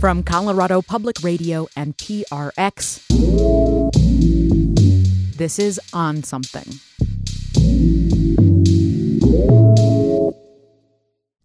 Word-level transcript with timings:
From 0.00 0.22
Colorado 0.22 0.82
Public 0.82 1.22
Radio 1.22 1.68
and 1.74 1.96
PRX, 1.96 3.00
this 5.36 5.58
is 5.58 5.80
On 5.94 6.22
Something. 6.22 6.74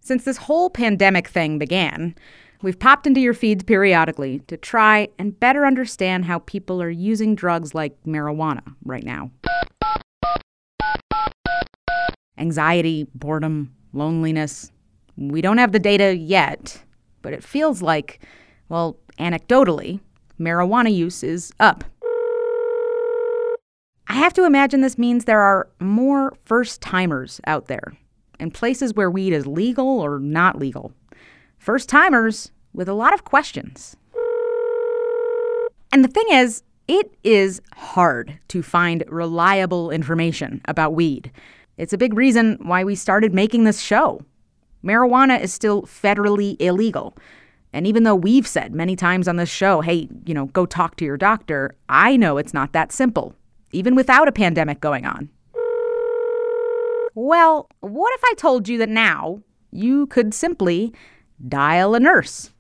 Since 0.02 0.26
this 0.26 0.36
whole 0.36 0.70
pandemic 0.70 1.30
thing 1.30 1.58
began, 1.58 2.14
we've 2.62 2.78
popped 2.78 3.08
into 3.08 3.22
your 3.22 3.34
feeds 3.34 3.64
periodically 3.64 4.40
to 4.48 4.58
try 4.58 5.08
and 5.18 5.40
better 5.40 5.66
understand 5.66 6.26
how 6.26 6.40
people 6.40 6.82
are 6.82 6.90
using 6.90 7.36
drugs 7.36 7.74
like 7.74 7.96
marijuana 8.06 8.76
right 8.84 9.06
now. 9.06 9.32
Anxiety, 12.38 13.08
boredom, 13.16 13.74
loneliness. 13.94 14.74
We 15.16 15.40
don't 15.40 15.58
have 15.58 15.72
the 15.72 15.80
data 15.80 16.18
yet, 16.18 16.84
but 17.22 17.32
it 17.32 17.44
feels 17.44 17.82
like, 17.82 18.20
well, 18.72 18.98
anecdotally, 19.20 20.00
marijuana 20.40 20.96
use 20.96 21.24
is 21.24 21.52
up. 21.60 21.84
I 24.08 24.14
have 24.14 24.32
to 24.34 24.46
imagine 24.46 24.80
this 24.80 24.98
means 24.98 25.26
there 25.26 25.42
are 25.42 25.68
more 25.82 26.34
first 26.46 26.80
timers 26.80 27.42
out 27.46 27.68
there 27.68 27.92
in 28.40 28.50
places 28.50 28.94
where 28.94 29.12
weed 29.12 29.34
is 29.34 29.46
legal 29.46 30.00
or 30.00 30.20
not 30.20 30.58
legal. 30.58 30.94
First 31.58 31.90
timers 31.90 32.54
with 32.74 32.88
a 32.88 32.94
lot 32.94 33.14
of 33.14 33.26
questions. 33.26 33.98
And 35.92 36.02
the 36.02 36.08
thing 36.08 36.28
is, 36.32 36.64
it 36.88 37.14
is 37.26 37.62
hard 37.76 38.40
to 38.48 38.64
find 38.64 39.04
reliable 39.10 39.92
information 39.92 40.62
about 40.64 40.94
weed. 40.94 41.30
It's 41.78 41.94
a 41.94 41.98
big 41.98 42.14
reason 42.14 42.58
why 42.62 42.86
we 42.86 42.96
started 42.96 43.34
making 43.34 43.66
this 43.66 43.82
show. 43.82 44.22
Marijuana 44.82 45.42
is 45.42 45.52
still 45.52 45.82
federally 45.82 46.56
illegal. 46.62 47.18
And 47.74 47.88
even 47.88 48.04
though 48.04 48.16
we've 48.16 48.48
said 48.48 48.76
many 48.76 48.96
times 48.96 49.28
on 49.28 49.38
this 49.38 49.50
show, 49.50 49.82
hey, 49.82 50.10
you 50.26 50.34
know, 50.34 50.48
go 50.48 50.66
talk 50.66 50.98
to 50.98 51.06
your 51.06 51.18
doctor, 51.18 51.76
I 51.88 52.18
know 52.18 52.38
it's 52.38 52.54
not 52.54 52.74
that 52.74 52.92
simple, 52.92 53.34
even 53.72 53.96
without 53.96 54.28
a 54.28 54.32
pandemic 54.32 54.82
going 54.82 55.06
on. 55.06 55.30
Well, 57.16 57.70
what 57.82 58.14
if 58.16 58.24
I 58.24 58.34
told 58.36 58.68
you 58.68 58.78
that 58.80 58.90
now 58.90 59.42
you 59.72 60.08
could 60.08 60.34
simply 60.34 60.94
dial 61.48 61.96
a 61.96 62.00
nurse? 62.00 62.52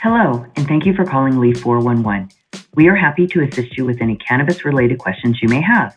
Hello, 0.00 0.46
and 0.56 0.66
thank 0.68 0.86
you 0.86 0.94
for 0.94 1.04
calling 1.04 1.38
Leaf 1.38 1.60
411. 1.60 2.30
We 2.74 2.88
are 2.88 2.94
happy 2.94 3.26
to 3.28 3.42
assist 3.42 3.76
you 3.76 3.84
with 3.84 4.00
any 4.00 4.16
cannabis 4.16 4.64
related 4.64 4.98
questions 4.98 5.38
you 5.42 5.48
may 5.48 5.60
have. 5.60 5.96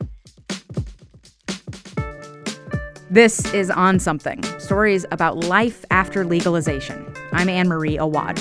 This 3.11 3.53
is 3.53 3.69
On 3.69 3.99
Something 3.99 4.41
stories 4.57 5.05
about 5.11 5.43
life 5.43 5.83
after 5.91 6.23
legalization. 6.23 7.13
I'm 7.33 7.49
Anne 7.49 7.67
Marie 7.67 7.97
Awad. 7.97 8.39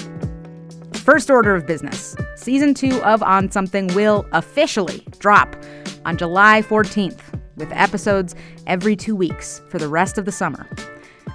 First 0.94 1.28
order 1.28 1.56
of 1.56 1.66
business 1.66 2.14
season 2.36 2.74
two 2.74 3.02
of 3.02 3.20
On 3.24 3.50
Something 3.50 3.88
will 3.96 4.24
officially 4.30 5.04
drop 5.18 5.56
on 6.04 6.16
July 6.16 6.62
14th, 6.62 7.18
with 7.56 7.72
episodes 7.72 8.36
every 8.68 8.94
two 8.94 9.16
weeks 9.16 9.60
for 9.70 9.80
the 9.80 9.88
rest 9.88 10.18
of 10.18 10.24
the 10.24 10.30
summer. 10.30 10.68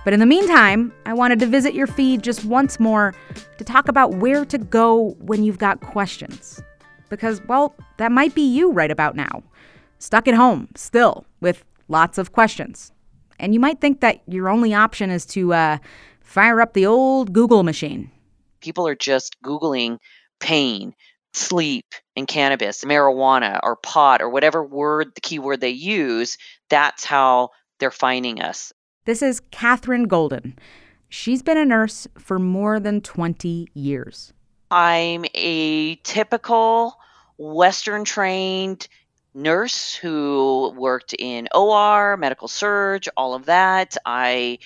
But 0.05 0.13
in 0.13 0.21
the 0.21 0.25
meantime, 0.25 0.93
I 1.05 1.11
wanted 1.11 1.39
to 1.39 1.45
visit 1.45 1.73
your 1.73 1.87
feed 1.87 2.23
just 2.23 2.45
once 2.45 2.79
more 2.79 3.13
to 3.57 3.65
talk 3.65 3.89
about 3.89 4.15
where 4.15 4.45
to 4.45 4.57
go 4.57 5.09
when 5.19 5.43
you've 5.43 5.59
got 5.59 5.81
questions. 5.81 6.61
Because, 7.09 7.41
well, 7.49 7.75
that 7.97 8.13
might 8.13 8.33
be 8.33 8.43
you 8.43 8.71
right 8.71 8.91
about 8.91 9.17
now. 9.17 9.43
Stuck 9.99 10.25
at 10.29 10.35
home, 10.35 10.69
still, 10.73 11.25
with 11.41 11.65
lots 11.89 12.17
of 12.17 12.31
questions. 12.31 12.93
And 13.39 13.53
you 13.53 13.59
might 13.59 13.81
think 13.81 14.01
that 14.01 14.21
your 14.27 14.49
only 14.49 14.73
option 14.73 15.09
is 15.09 15.25
to 15.27 15.53
uh, 15.53 15.77
fire 16.21 16.61
up 16.61 16.73
the 16.73 16.85
old 16.85 17.33
Google 17.33 17.63
machine. 17.63 18.11
People 18.61 18.87
are 18.87 18.95
just 18.95 19.41
Googling 19.43 19.99
pain, 20.39 20.95
sleep, 21.33 21.85
and 22.15 22.27
cannabis, 22.27 22.83
marijuana, 22.83 23.59
or 23.63 23.75
pot, 23.75 24.21
or 24.21 24.29
whatever 24.29 24.63
word, 24.63 25.13
the 25.15 25.21
keyword 25.21 25.61
they 25.61 25.69
use. 25.69 26.37
That's 26.69 27.03
how 27.05 27.49
they're 27.79 27.91
finding 27.91 28.41
us. 28.41 28.73
This 29.05 29.21
is 29.21 29.41
Katherine 29.51 30.05
Golden. 30.05 30.57
She's 31.09 31.43
been 31.43 31.57
a 31.57 31.65
nurse 31.65 32.07
for 32.17 32.39
more 32.39 32.79
than 32.79 33.01
20 33.01 33.67
years. 33.73 34.33
I'm 34.71 35.25
a 35.35 35.95
typical 35.97 36.97
Western 37.37 38.03
trained 38.03 38.87
nurse 39.35 39.93
who 39.93 40.73
worked 40.75 41.13
in 41.17 41.47
OR, 41.53 42.17
medical 42.17 42.47
surge, 42.47 43.07
all 43.15 43.35
of 43.35 43.45
that. 43.45 43.97
I 44.05 44.59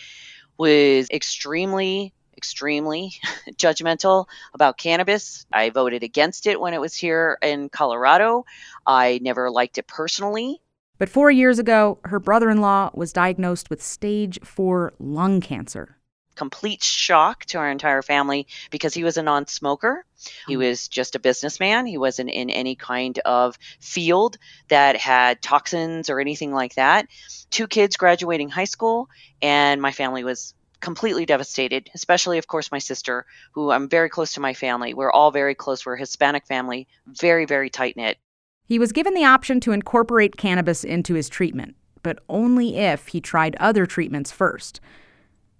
was 0.58 1.10
extremely 1.10 2.14
extremely 2.38 3.12
judgmental 3.52 4.26
about 4.54 4.78
cannabis. 4.78 5.46
I 5.52 5.72
voted 5.72 6.04
against 6.04 6.48
it 6.48 6.62
when 6.62 6.74
it 6.74 6.80
was 6.80 6.96
here 6.96 7.38
in 7.42 7.68
Colorado. 7.68 8.46
I 8.88 9.20
never 9.22 9.52
liked 9.52 9.78
it 9.78 9.88
personally. 9.88 10.62
But 10.98 11.10
four 11.10 11.32
years 11.32 11.60
ago, 11.60 12.00
her 12.06 12.20
brother 12.20 12.50
in 12.50 12.62
law 12.62 12.92
was 12.94 13.12
diagnosed 13.12 13.70
with 13.70 13.84
stage 13.84 14.40
four 14.42 14.94
lung 15.00 15.42
cancer 15.42 15.99
complete 16.40 16.82
shock 16.82 17.44
to 17.44 17.58
our 17.58 17.70
entire 17.70 18.02
family 18.02 18.48
because 18.72 18.94
he 18.94 19.04
was 19.04 19.18
a 19.18 19.22
non 19.22 19.46
smoker. 19.46 20.06
He 20.48 20.54
hmm. 20.54 20.62
was 20.62 20.88
just 20.88 21.16
a 21.16 21.20
businessman. 21.20 21.86
He 21.86 21.98
wasn't 21.98 22.30
in 22.30 22.50
any 22.50 22.76
kind 22.76 23.20
of 23.26 23.60
field 23.82 24.38
that 24.70 24.96
had 24.96 25.42
toxins 25.42 26.10
or 26.10 26.22
anything 26.22 26.54
like 26.54 26.76
that. 26.76 27.08
Two 27.52 27.68
kids 27.68 27.98
graduating 27.98 28.48
high 28.48 28.72
school, 28.76 29.10
and 29.42 29.82
my 29.82 29.92
family 29.92 30.24
was 30.24 30.54
completely 30.80 31.26
devastated, 31.26 31.90
especially, 31.94 32.38
of 32.38 32.48
course, 32.48 32.72
my 32.72 32.80
sister, 32.80 33.26
who 33.52 33.70
I'm 33.70 33.90
very 33.90 34.08
close 34.08 34.32
to 34.36 34.40
my 34.40 34.54
family. 34.54 34.94
We're 34.94 35.12
all 35.12 35.32
very 35.32 35.56
close. 35.56 35.86
We're 35.86 35.96
a 35.96 36.00
Hispanic 36.00 36.48
family, 36.48 36.88
very, 37.06 37.44
very 37.44 37.70
tight 37.70 37.98
knit. 37.98 38.18
He 38.64 38.80
was 38.80 38.94
given 38.94 39.14
the 39.14 39.26
option 39.26 39.60
to 39.62 39.74
incorporate 39.74 40.38
cannabis 40.38 40.86
into 40.86 41.16
his 41.16 41.28
treatment, 41.28 41.76
but 42.02 42.20
only 42.30 42.78
if 42.78 43.08
he 43.08 43.20
tried 43.20 43.58
other 43.58 43.86
treatments 43.86 44.32
first. 44.32 44.80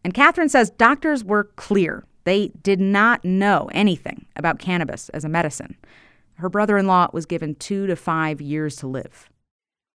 And 0.04 0.14
Katherine 0.14 0.50
says 0.50 0.70
doctors 0.70 1.24
were 1.24 1.46
clear. 1.56 2.06
They 2.24 2.50
did 2.62 2.80
not 2.80 3.24
know 3.26 3.70
anything 3.74 4.26
about 4.36 4.60
cannabis 4.60 5.10
as 5.10 5.24
a 5.24 5.30
medicine. 5.30 5.78
Her 6.36 6.50
brother 6.50 6.78
in 6.78 6.88
law 6.88 7.10
was 7.12 7.26
given 7.26 7.56
two 7.56 7.88
to 7.88 7.96
five 7.96 8.40
years 8.40 8.76
to 8.78 8.88
live. 8.88 9.30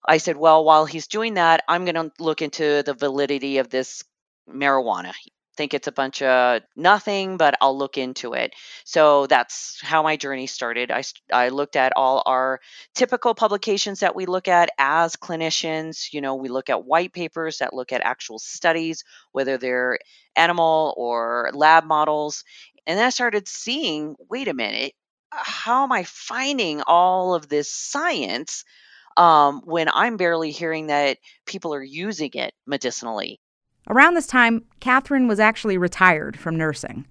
I 0.06 0.16
said, 0.16 0.36
well, 0.36 0.64
while 0.64 0.84
he's 0.84 1.06
doing 1.06 1.34
that, 1.34 1.62
I'm 1.68 1.84
going 1.84 1.94
to 1.94 2.10
look 2.18 2.42
into 2.42 2.82
the 2.84 2.94
validity 2.94 3.58
of 3.58 3.70
this 3.70 4.02
marijuana 4.50 5.12
think 5.62 5.74
it's 5.74 5.86
a 5.86 5.92
bunch 5.92 6.22
of 6.22 6.62
nothing, 6.74 7.36
but 7.36 7.54
I'll 7.60 7.78
look 7.78 7.96
into 7.96 8.32
it. 8.32 8.52
So 8.84 9.28
that's 9.28 9.78
how 9.80 10.02
my 10.02 10.16
journey 10.16 10.48
started. 10.48 10.90
I, 10.90 11.04
I 11.32 11.50
looked 11.50 11.76
at 11.76 11.92
all 11.94 12.24
our 12.26 12.60
typical 12.96 13.32
publications 13.32 14.00
that 14.00 14.16
we 14.16 14.26
look 14.26 14.48
at 14.48 14.70
as 14.76 15.14
clinicians. 15.14 16.12
You 16.12 16.20
know, 16.20 16.34
we 16.34 16.48
look 16.48 16.68
at 16.68 16.84
white 16.84 17.12
papers 17.12 17.58
that 17.58 17.72
look 17.72 17.92
at 17.92 18.00
actual 18.00 18.40
studies, 18.40 19.04
whether 19.30 19.56
they're 19.56 20.00
animal 20.34 20.94
or 20.96 21.52
lab 21.54 21.84
models. 21.84 22.42
And 22.84 22.98
then 22.98 23.06
I 23.06 23.10
started 23.10 23.46
seeing 23.46 24.16
wait 24.28 24.48
a 24.48 24.54
minute, 24.54 24.94
how 25.30 25.84
am 25.84 25.92
I 25.92 26.02
finding 26.02 26.82
all 26.88 27.36
of 27.36 27.48
this 27.48 27.70
science? 27.70 28.64
Um, 29.16 29.60
when 29.64 29.88
I'm 29.92 30.16
barely 30.16 30.50
hearing 30.50 30.88
that 30.88 31.18
people 31.46 31.72
are 31.72 31.84
using 31.84 32.30
it 32.34 32.52
medicinally. 32.66 33.38
Around 33.88 34.14
this 34.14 34.26
time, 34.26 34.64
Katherine 34.80 35.28
was 35.28 35.40
actually 35.40 35.76
retired 35.76 36.38
from 36.38 36.56
nursing. 36.56 37.06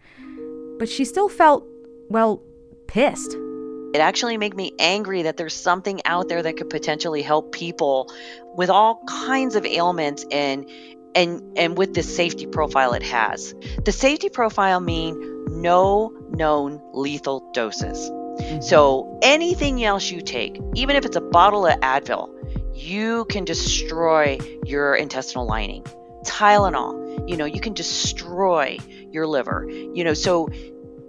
But 0.79 0.89
she 0.89 1.05
still 1.05 1.29
felt, 1.29 1.65
well, 2.09 2.41
pissed. 2.87 3.35
It 3.93 3.99
actually 3.99 4.37
made 4.37 4.55
me 4.55 4.71
angry 4.79 5.23
that 5.23 5.35
there's 5.35 5.53
something 5.53 6.01
out 6.05 6.29
there 6.29 6.41
that 6.41 6.55
could 6.55 6.69
potentially 6.69 7.21
help 7.21 7.51
people 7.51 8.09
with 8.55 8.69
all 8.69 9.03
kinds 9.07 9.55
of 9.55 9.65
ailments 9.65 10.25
and 10.31 10.69
and 11.13 11.41
and 11.57 11.77
with 11.77 11.93
the 11.93 12.03
safety 12.03 12.45
profile 12.45 12.93
it 12.93 13.03
has. 13.03 13.53
The 13.83 13.91
safety 13.91 14.29
profile 14.29 14.79
mean 14.79 15.19
no 15.61 16.13
known 16.29 16.81
lethal 16.93 17.51
doses. 17.51 18.09
Mm-hmm. 18.09 18.61
So 18.61 19.19
anything 19.21 19.83
else 19.83 20.09
you 20.09 20.21
take, 20.21 20.57
even 20.73 20.95
if 20.95 21.03
it's 21.03 21.17
a 21.17 21.21
bottle 21.21 21.65
of 21.67 21.77
Advil, 21.81 22.29
you 22.73 23.25
can 23.25 23.43
destroy 23.43 24.39
your 24.65 24.95
intestinal 24.95 25.45
lining. 25.45 25.85
Tylenol, 26.25 27.29
you 27.29 27.37
know, 27.37 27.45
you 27.45 27.59
can 27.59 27.73
destroy 27.73 28.77
your 29.11 29.27
liver, 29.27 29.67
you 29.69 30.03
know, 30.03 30.13
so 30.13 30.49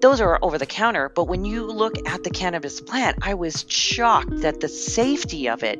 those 0.01 0.21
are 0.21 0.39
over 0.43 0.59
the 0.59 0.67
counter. 0.67 1.09
But 1.09 1.25
when 1.25 1.45
you 1.45 1.65
look 1.65 1.95
at 2.09 2.25
the 2.25 2.31
cannabis 2.31 2.81
plant, 2.81 3.19
I 3.23 3.35
was 3.35 3.65
shocked 3.69 4.41
that 4.41 4.61
the 4.61 4.69
safety 4.69 5.49
of 5.49 5.63
it 5.63 5.79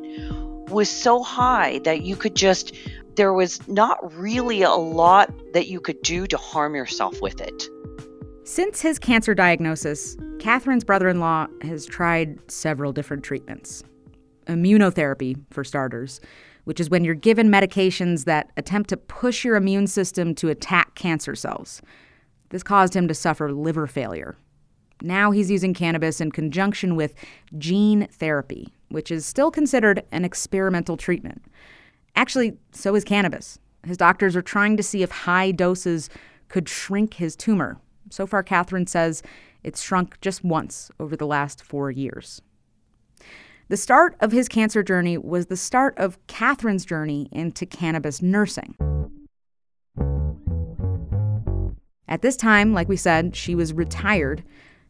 was 0.71 0.89
so 0.89 1.23
high 1.23 1.81
that 1.81 2.03
you 2.03 2.17
could 2.17 2.37
just, 2.37 2.75
there 3.17 3.33
was 3.33 3.67
not 3.69 4.17
really 4.17 4.63
a 4.63 4.71
lot 4.71 5.31
that 5.53 5.67
you 5.67 5.81
could 5.81 6.01
do 6.03 6.27
to 6.29 6.37
harm 6.37 6.75
yourself 6.75 7.21
with 7.21 7.41
it. 7.41 7.69
Since 8.45 8.81
his 8.81 8.99
cancer 8.99 9.35
diagnosis, 9.35 10.17
Katherine's 10.39 10.85
brother 10.85 11.09
in 11.09 11.21
law 11.21 11.47
has 11.63 11.85
tried 11.85 12.39
several 12.51 12.93
different 12.93 13.23
treatments. 13.23 13.83
Immunotherapy, 14.47 15.41
for 15.51 15.63
starters, 15.63 16.21
which 16.65 16.81
is 16.81 16.91
when 16.91 17.05
you're 17.05 17.15
given 17.15 17.49
medications 17.49 18.25
that 18.25 18.51
attempt 18.57 18.89
to 18.91 18.97
push 18.97 19.45
your 19.45 19.57
immune 19.57 19.87
system 19.87 20.35
to 20.37 20.49
attack 20.49 20.95
cancer 20.95 21.35
cells. 21.35 21.83
This 22.51 22.63
caused 22.63 22.95
him 22.95 23.09
to 23.09 23.15
suffer 23.15 23.53
liver 23.53 23.87
failure. 23.87 24.37
Now 25.03 25.33
he's 25.33 25.51
using 25.51 25.75
cannabis 25.75 26.21
in 26.21 26.31
conjunction 26.31 26.95
with 26.95 27.15
gene 27.59 28.07
therapy, 28.07 28.73
which 28.89 29.11
is 29.11 29.27
still 29.27 29.51
considered 29.51 30.05
an 30.13 30.25
experimental 30.25 30.97
treatment. 30.97 31.45
Actually, 32.15 32.57
so 32.73 32.95
is 32.95 33.05
cannabis. 33.05 33.59
His 33.85 33.97
doctors 33.97 34.37
are 34.37 34.43
trying 34.43 34.77
to 34.77 34.83
see 34.83 35.03
if 35.03 35.11
high 35.11 35.51
doses 35.51 36.09
could 36.49 36.69
shrink 36.69 37.15
his 37.15 37.35
tumor. 37.35 37.81
So 38.11 38.27
far, 38.27 38.43
Katherine 38.43 38.87
says 38.87 39.23
it's 39.65 39.83
shrunk 39.83 40.21
just 40.21 40.45
once 40.45 40.91
over 41.01 41.17
the 41.17 41.27
last 41.27 41.65
four 41.65 41.91
years. 41.91 42.43
The 43.69 43.77
start 43.77 44.17
of 44.21 44.33
his 44.33 44.49
cancer 44.49 44.83
journey 44.83 45.17
was 45.17 45.47
the 45.47 45.57
start 45.57 45.97
of 45.97 46.19
Katherine's 46.27 46.85
journey 46.85 47.29
into 47.33 47.65
cannabis 47.65 48.21
nursing. 48.21 48.75
At 52.09 52.21
this 52.21 52.37
time, 52.37 52.75
like 52.75 52.89
we 52.89 52.97
said, 52.97 53.35
she 53.35 53.55
was 53.55 53.73
retired 53.73 54.45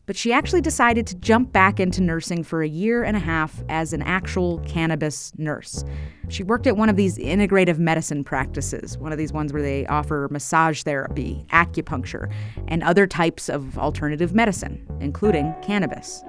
but 0.06 0.16
she 0.16 0.32
actually 0.32 0.60
decided 0.60 1.06
to 1.06 1.14
jump 1.16 1.52
back 1.52 1.78
into 1.78 2.02
nursing 2.02 2.42
for 2.42 2.62
a 2.62 2.68
year 2.68 3.04
and 3.04 3.16
a 3.16 3.20
half 3.20 3.62
as 3.68 3.92
an 3.92 4.02
actual 4.02 4.58
cannabis 4.60 5.32
nurse. 5.38 5.84
She 6.28 6.42
worked 6.42 6.66
at 6.66 6.76
one 6.76 6.88
of 6.88 6.96
these 6.96 7.18
integrative 7.18 7.78
medicine 7.78 8.24
practices, 8.24 8.98
one 8.98 9.12
of 9.12 9.18
these 9.18 9.32
ones 9.32 9.52
where 9.52 9.62
they 9.62 9.86
offer 9.86 10.28
massage 10.30 10.82
therapy, 10.82 11.44
acupuncture, 11.50 12.32
and 12.68 12.82
other 12.82 13.06
types 13.06 13.48
of 13.48 13.78
alternative 13.78 14.34
medicine, 14.34 14.86
including 15.00 15.54
cannabis. 15.62 16.24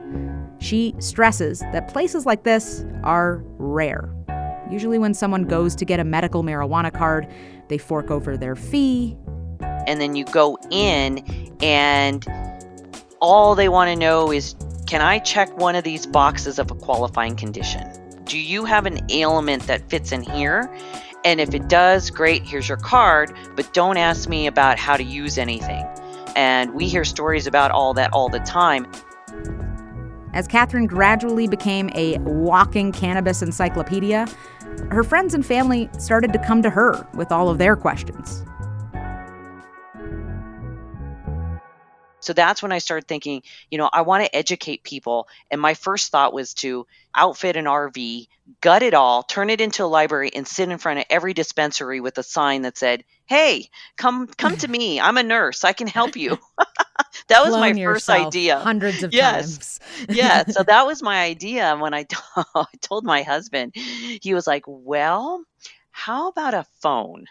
She 0.60 0.94
stresses 1.00 1.60
that 1.72 1.88
places 1.88 2.26
like 2.26 2.44
this 2.44 2.86
are 3.04 3.44
rare. 3.58 4.14
Usually, 4.70 4.98
when 4.98 5.14
someone 5.14 5.44
goes 5.44 5.76
to 5.76 5.86
get 5.86 6.00
a 6.00 6.04
medical 6.04 6.44
marijuana 6.44 6.92
card, 6.92 7.28
they 7.68 7.78
fork 7.78 8.10
over 8.10 8.38
their 8.38 8.56
fee. 8.56 9.18
And 9.88 10.00
then 10.00 10.16
you 10.16 10.26
go 10.26 10.58
in 10.72 11.20
and 11.62 12.26
all 13.24 13.56
they 13.56 13.70
want 13.70 13.88
to 13.88 13.96
know 13.96 14.34
is 14.34 14.54
can 14.86 15.02
I 15.02 15.18
check 15.18 15.56
one 15.58 15.76
of 15.76 15.86
these 15.86 16.06
boxes 16.06 16.60
of 16.60 16.70
a 16.70 16.76
qualifying 16.76 17.38
condition? 17.38 17.90
Do 18.26 18.38
you 18.38 18.66
have 18.66 18.86
an 18.86 19.00
ailment 19.10 19.64
that 19.68 19.90
fits 19.90 20.12
in 20.12 20.24
here? 20.24 20.70
And 21.24 21.40
if 21.40 21.54
it 21.54 21.70
does, 21.70 22.10
great, 22.10 22.44
here's 22.44 22.68
your 22.68 22.78
card, 22.78 23.34
but 23.56 23.74
don't 23.74 23.96
ask 23.96 24.28
me 24.28 24.46
about 24.46 24.78
how 24.78 24.98
to 24.98 25.04
use 25.04 25.38
anything. 25.38 25.88
And 26.36 26.74
we 26.74 26.90
hear 26.90 27.06
stories 27.06 27.48
about 27.48 27.72
all 27.72 27.94
that 27.94 28.12
all 28.12 28.28
the 28.28 28.42
time. 28.42 28.92
As 30.34 30.46
Katherine 30.46 30.88
gradually 30.88 31.48
became 31.48 31.90
a 31.96 32.18
walking 32.20 32.92
cannabis 32.92 33.42
encyclopedia, 33.42 34.28
her 34.92 35.04
friends 35.04 35.34
and 35.34 35.46
family 35.46 35.90
started 35.98 36.34
to 36.34 36.40
come 36.40 36.62
to 36.62 36.70
her 36.70 37.08
with 37.14 37.32
all 37.32 37.48
of 37.48 37.58
their 37.58 37.78
questions. 37.78 38.44
So 42.24 42.34
that's 42.34 42.62
when 42.62 42.72
I 42.72 42.78
started 42.78 43.08
thinking, 43.08 43.44
you 43.70 43.78
know, 43.78 43.90
I 43.92 44.02
want 44.02 44.24
to 44.24 44.36
educate 44.36 44.84
people. 44.84 45.28
And 45.52 45.60
my 45.60 45.74
first 45.74 46.12
thought 46.12 46.34
was 46.34 46.54
to 46.56 46.88
outfit 47.16 47.56
an 47.56 47.66
RV, 47.66 48.28
gut 48.62 48.84
it 48.84 48.94
all, 48.94 49.24
turn 49.24 49.50
it 49.50 49.62
into 49.62 49.84
a 49.84 49.86
library, 49.86 50.32
and 50.34 50.48
sit 50.48 50.70
in 50.70 50.78
front 50.78 51.00
of 51.00 51.06
every 51.10 51.34
dispensary 51.34 52.00
with 52.00 52.18
a 52.18 52.24
sign 52.24 52.64
that 52.64 52.78
said, 52.78 53.04
"Hey, 53.26 53.70
come 53.98 54.28
come 54.28 54.56
to 54.58 54.68
me. 54.68 55.00
I'm 55.00 55.18
a 55.18 55.24
nurse. 55.24 55.64
I 55.64 55.74
can 55.74 55.88
help 55.88 56.16
you." 56.16 56.40
that 57.28 57.44
was 57.44 57.52
my 57.52 57.74
first 57.74 58.10
idea. 58.10 58.60
Hundreds 58.60 59.04
of 59.04 59.14
yes. 59.14 59.80
times. 59.80 59.80
yeah. 60.10 60.46
So 60.46 60.64
that 60.64 60.86
was 60.86 61.04
my 61.04 61.24
idea. 61.24 61.76
When 61.76 61.94
I, 61.94 62.04
t- 62.04 62.18
I 62.56 62.66
told 62.82 63.04
my 63.06 63.22
husband, 63.24 63.74
he 63.76 64.34
was 64.34 64.48
like, 64.48 64.64
"Well, 64.68 65.44
how 65.92 66.30
about 66.30 66.54
a 66.54 66.66
phone?" 66.82 67.26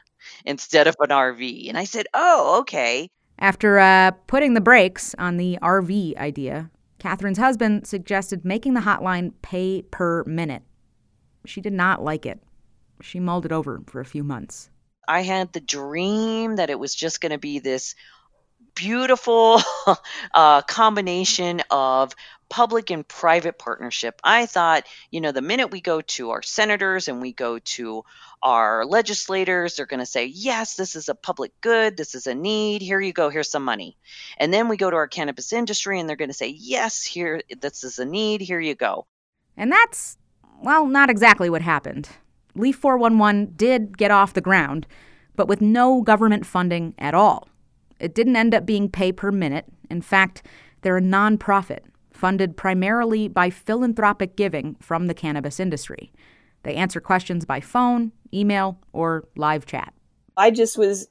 instead 0.45 0.87
of 0.87 0.97
an 1.01 1.09
RV. 1.09 1.69
And 1.69 1.77
I 1.77 1.85
said, 1.85 2.07
Oh, 2.15 2.61
okay. 2.61 3.11
After 3.43 3.81
uh, 3.81 4.13
putting 4.29 4.55
the 4.55 4.61
brakes 4.61 5.17
on 5.19 5.37
the 5.37 5.59
RV 5.61 6.17
idea, 6.17 6.71
Katherine's 7.01 7.39
husband 7.39 7.89
suggested 7.89 8.45
making 8.45 8.75
the 8.75 8.83
hotline 8.83 9.33
pay 9.43 9.83
per 9.83 10.23
minute. 10.23 10.63
She 11.45 11.61
did 11.61 11.73
not 11.73 12.05
like 12.05 12.25
it. 12.25 12.41
She 13.01 13.19
mulled 13.19 13.45
it 13.45 13.51
over 13.51 13.83
for 13.89 14.01
a 14.01 14.05
few 14.05 14.23
months. 14.23 14.71
I 15.09 15.23
had 15.23 15.53
the 15.53 15.61
dream 15.61 16.55
that 16.55 16.71
it 16.71 16.79
was 16.79 16.95
just 16.95 17.21
going 17.21 17.33
to 17.33 17.39
be 17.39 17.59
this 17.59 17.97
beautiful 18.75 19.61
uh, 20.35 20.63
combination 20.63 21.63
of 21.71 22.15
public 22.53 22.91
and 22.91 23.09
private 23.09 23.59
partnership. 23.59 24.21
I 24.23 24.45
thought, 24.45 24.85
you 25.11 25.23
know, 25.23 25.33
the 25.33 25.41
minute 25.41 25.71
we 25.71 25.81
go 25.81 26.03
to 26.03 26.31
our 26.33 26.43
senators 26.43 27.09
and 27.09 27.23
we 27.23 27.33
go 27.33 27.59
to 27.59 28.05
our 28.43 28.85
legislators, 28.85 29.77
they're 29.77 29.87
going 29.87 30.01
to 30.01 30.07
say, 30.07 30.27
yes, 30.27 30.75
this 30.75 30.95
is 30.95 31.09
a 31.09 31.15
public 31.15 31.53
good. 31.63 31.97
This 31.97 32.15
is 32.15 32.27
a 32.27 32.35
need. 32.35 32.83
Here 32.83 33.01
you 33.01 33.15
go. 33.15 33.31
Here's 33.31 33.51
some 33.51 33.65
money. 33.65 33.97
And 34.37 34.53
then 34.53 34.69
we 34.69 34.77
go 34.77 34.91
to 34.91 34.97
our 34.97 35.09
cannabis 35.09 35.51
industry 35.55 35.99
and 35.99 36.07
they're 36.07 36.17
going 36.17 36.29
to 36.29 36.35
say, 36.35 36.49
yes, 36.49 37.03
here, 37.03 37.41
this 37.59 37.85
is 37.85 37.99
a 37.99 38.05
need. 38.05 38.43
Here 38.43 38.61
you 38.61 38.75
go. 38.75 39.07
And 39.57 39.73
that's, 39.73 40.19
well, 40.63 40.87
not 40.87 41.09
exactly 41.09 41.49
what 41.49 41.63
happened. 41.63 42.11
Leaf 42.55 42.77
411 42.77 43.55
did 43.57 43.97
get 43.97 44.11
off 44.11 44.35
the 44.35 44.43
ground, 44.43 44.87
but 45.37 45.49
with 45.49 45.63
no 45.63 46.03
government 46.03 46.45
funding 46.45 46.95
at 46.99 47.15
all. 47.15 47.49
It 48.03 48.15
didn't 48.15 48.37
end 48.37 48.55
up 48.55 48.67
being 48.67 48.91
pay 48.91 49.13
per 49.13 49.31
minute. 49.31 49.67
In 49.89 50.03
fact, 50.03 50.45
they're 50.83 50.97
a 50.97 51.03
nonprofit 51.03 51.81
funded 52.11 52.57
primarily 52.57 53.29
by 53.29 53.51
philanthropic 53.51 54.37
giving 54.37 54.77
from 54.81 55.07
the 55.07 55.15
cannabis 55.15 55.59
industry. 55.59 56.13
They 56.63 56.75
answer 56.75 57.01
questions 57.01 57.45
by 57.45 57.61
phone, 57.61 58.13
email, 58.33 58.79
or 58.93 59.29
live 59.37 59.67
chat. 59.67 59.95
I 60.37 60.51
just 60.51 60.79
was 60.79 61.09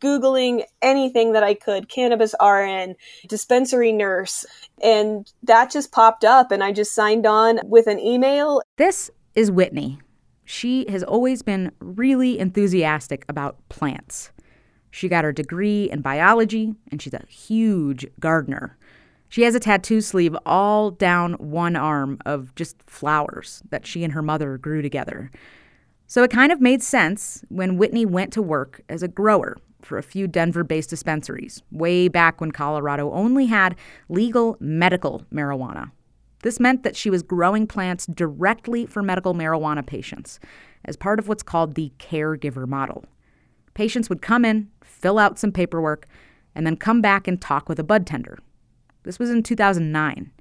Googling 0.00 0.64
anything 0.80 1.32
that 1.32 1.42
I 1.42 1.52
could 1.52 1.90
cannabis 1.90 2.34
RN, 2.42 2.96
dispensary 3.28 3.92
nurse, 3.92 4.46
and 4.82 5.30
that 5.42 5.70
just 5.70 5.92
popped 5.92 6.24
up, 6.24 6.50
and 6.50 6.64
I 6.64 6.72
just 6.72 6.94
signed 6.94 7.26
on 7.26 7.60
with 7.64 7.86
an 7.86 7.98
email. 7.98 8.62
This 8.78 9.10
is 9.34 9.50
Whitney. 9.50 9.98
She 10.46 10.86
has 10.88 11.02
always 11.02 11.42
been 11.42 11.70
really 11.80 12.38
enthusiastic 12.38 13.26
about 13.28 13.56
plants. 13.68 14.30
She 14.94 15.08
got 15.08 15.24
her 15.24 15.32
degree 15.32 15.90
in 15.90 16.02
biology, 16.02 16.72
and 16.88 17.02
she's 17.02 17.14
a 17.14 17.26
huge 17.26 18.06
gardener. 18.20 18.78
She 19.28 19.42
has 19.42 19.56
a 19.56 19.58
tattoo 19.58 20.00
sleeve 20.00 20.36
all 20.46 20.92
down 20.92 21.32
one 21.32 21.74
arm 21.74 22.20
of 22.24 22.54
just 22.54 22.80
flowers 22.86 23.60
that 23.70 23.88
she 23.88 24.04
and 24.04 24.12
her 24.12 24.22
mother 24.22 24.56
grew 24.56 24.82
together. 24.82 25.32
So 26.06 26.22
it 26.22 26.30
kind 26.30 26.52
of 26.52 26.60
made 26.60 26.80
sense 26.80 27.44
when 27.48 27.76
Whitney 27.76 28.06
went 28.06 28.32
to 28.34 28.40
work 28.40 28.82
as 28.88 29.02
a 29.02 29.08
grower 29.08 29.56
for 29.82 29.98
a 29.98 30.02
few 30.02 30.28
Denver 30.28 30.62
based 30.62 30.90
dispensaries, 30.90 31.60
way 31.72 32.06
back 32.06 32.40
when 32.40 32.52
Colorado 32.52 33.10
only 33.10 33.46
had 33.46 33.74
legal 34.08 34.56
medical 34.60 35.24
marijuana. 35.32 35.90
This 36.44 36.60
meant 36.60 36.84
that 36.84 36.94
she 36.94 37.10
was 37.10 37.24
growing 37.24 37.66
plants 37.66 38.06
directly 38.06 38.86
for 38.86 39.02
medical 39.02 39.34
marijuana 39.34 39.84
patients 39.84 40.38
as 40.84 40.96
part 40.96 41.18
of 41.18 41.26
what's 41.26 41.42
called 41.42 41.74
the 41.74 41.90
caregiver 41.98 42.68
model. 42.68 43.04
Patients 43.74 44.08
would 44.08 44.22
come 44.22 44.44
in, 44.44 44.68
fill 44.82 45.18
out 45.18 45.38
some 45.38 45.52
paperwork, 45.52 46.06
and 46.54 46.66
then 46.66 46.76
come 46.76 47.00
back 47.00 47.28
and 47.28 47.40
talk 47.40 47.68
with 47.68 47.78
a 47.78 47.84
bud 47.84 48.06
tender 48.06 48.38
this 49.04 49.18
was 49.18 49.30
in 49.30 49.42
2009. 49.42 50.32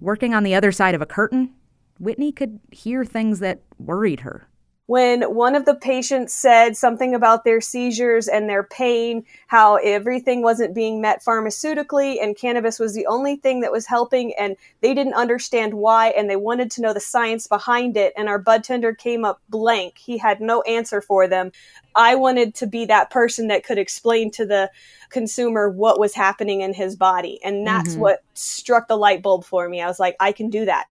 Working 0.00 0.34
on 0.34 0.42
the 0.42 0.54
other 0.54 0.72
side 0.72 0.94
of 0.94 1.02
a 1.02 1.06
curtain, 1.06 1.54
Whitney 2.00 2.32
could 2.32 2.58
hear 2.72 3.04
things 3.04 3.38
that 3.38 3.62
worried 3.78 4.20
her. 4.20 4.48
When 4.88 5.20
one 5.34 5.54
of 5.54 5.66
the 5.66 5.74
patients 5.74 6.32
said 6.32 6.74
something 6.74 7.14
about 7.14 7.44
their 7.44 7.60
seizures 7.60 8.26
and 8.26 8.48
their 8.48 8.62
pain, 8.62 9.26
how 9.46 9.76
everything 9.76 10.40
wasn't 10.40 10.74
being 10.74 11.02
met 11.02 11.22
pharmaceutically 11.22 12.16
and 12.22 12.34
cannabis 12.34 12.78
was 12.78 12.94
the 12.94 13.04
only 13.04 13.36
thing 13.36 13.60
that 13.60 13.70
was 13.70 13.84
helping 13.84 14.32
and 14.38 14.56
they 14.80 14.94
didn't 14.94 15.12
understand 15.12 15.74
why 15.74 16.08
and 16.16 16.30
they 16.30 16.36
wanted 16.36 16.70
to 16.70 16.80
know 16.80 16.94
the 16.94 17.00
science 17.00 17.46
behind 17.46 17.98
it 17.98 18.14
and 18.16 18.30
our 18.30 18.38
bud 18.38 18.64
tender 18.64 18.94
came 18.94 19.26
up 19.26 19.42
blank. 19.50 19.98
He 19.98 20.16
had 20.16 20.40
no 20.40 20.62
answer 20.62 21.02
for 21.02 21.28
them. 21.28 21.52
I 21.94 22.14
wanted 22.14 22.54
to 22.54 22.66
be 22.66 22.86
that 22.86 23.10
person 23.10 23.48
that 23.48 23.66
could 23.66 23.76
explain 23.76 24.30
to 24.32 24.46
the 24.46 24.70
consumer 25.10 25.68
what 25.68 26.00
was 26.00 26.14
happening 26.14 26.62
in 26.62 26.72
his 26.72 26.96
body. 26.96 27.40
And 27.44 27.66
that's 27.66 27.90
mm-hmm. 27.90 28.00
what 28.00 28.24
struck 28.32 28.88
the 28.88 28.96
light 28.96 29.22
bulb 29.22 29.44
for 29.44 29.68
me. 29.68 29.82
I 29.82 29.86
was 29.86 30.00
like, 30.00 30.16
I 30.18 30.32
can 30.32 30.48
do 30.48 30.64
that. 30.64 30.86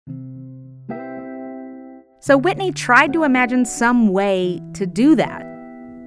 So 2.25 2.39
Whitney 2.39 2.73
tried 2.73 3.13
to 3.13 3.25
imagine 3.25 3.67
some 3.67 4.09
way 4.09 4.59
to 4.73 4.87
do 4.87 5.15
that. 5.15 5.43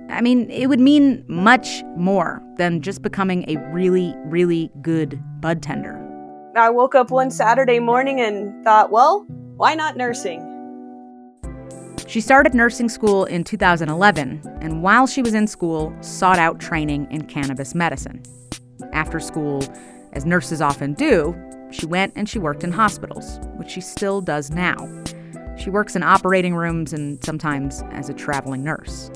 I 0.09 0.19
mean, 0.19 0.49
it 0.49 0.65
would 0.65 0.79
mean 0.79 1.23
much 1.27 1.83
more 1.95 2.41
than 2.55 2.81
just 2.81 3.03
becoming 3.03 3.47
a 3.47 3.57
really, 3.71 4.15
really 4.25 4.71
good 4.81 5.21
bud 5.41 5.61
tender. 5.61 5.95
I 6.55 6.71
woke 6.71 6.95
up 6.95 7.11
one 7.11 7.29
Saturday 7.29 7.77
morning 7.77 8.19
and 8.19 8.65
thought, 8.65 8.89
well, 8.89 9.27
why 9.57 9.75
not 9.75 9.95
nursing? 9.95 10.41
She 12.07 12.19
started 12.19 12.55
nursing 12.55 12.89
school 12.89 13.25
in 13.25 13.43
2011, 13.43 14.41
and 14.59 14.81
while 14.81 15.05
she 15.05 15.21
was 15.21 15.35
in 15.35 15.45
school, 15.45 15.95
sought 16.01 16.39
out 16.39 16.59
training 16.59 17.05
in 17.11 17.27
cannabis 17.27 17.75
medicine. 17.75 18.23
After 18.91 19.19
school, 19.19 19.63
as 20.13 20.25
nurses 20.25 20.63
often 20.63 20.95
do, 20.95 21.35
she 21.69 21.85
went 21.85 22.13
and 22.15 22.27
she 22.27 22.39
worked 22.39 22.63
in 22.63 22.71
hospitals, 22.71 23.39
which 23.57 23.69
she 23.69 23.81
still 23.81 24.19
does 24.19 24.49
now. 24.49 24.77
She 25.57 25.69
works 25.71 25.95
in 25.95 26.03
operating 26.03 26.55
rooms 26.55 26.93
and 26.93 27.23
sometimes 27.23 27.83
as 27.91 28.09
a 28.09 28.13
traveling 28.13 28.63
nurse. 28.63 29.09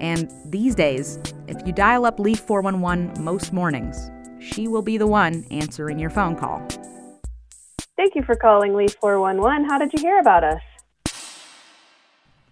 And 0.00 0.32
these 0.46 0.74
days, 0.74 1.18
if 1.46 1.64
you 1.64 1.72
dial 1.72 2.04
up 2.04 2.18
Leaf 2.18 2.40
411 2.40 3.22
most 3.22 3.52
mornings, 3.52 4.10
she 4.40 4.66
will 4.66 4.82
be 4.82 4.98
the 4.98 5.06
one 5.06 5.46
answering 5.50 5.98
your 5.98 6.10
phone 6.10 6.34
call. 6.34 6.66
Thank 7.96 8.16
you 8.16 8.22
for 8.24 8.34
calling 8.34 8.74
Leaf 8.74 8.96
411. 9.00 9.68
How 9.68 9.78
did 9.78 9.92
you 9.92 10.00
hear 10.00 10.18
about 10.18 10.42
us? 10.42 10.60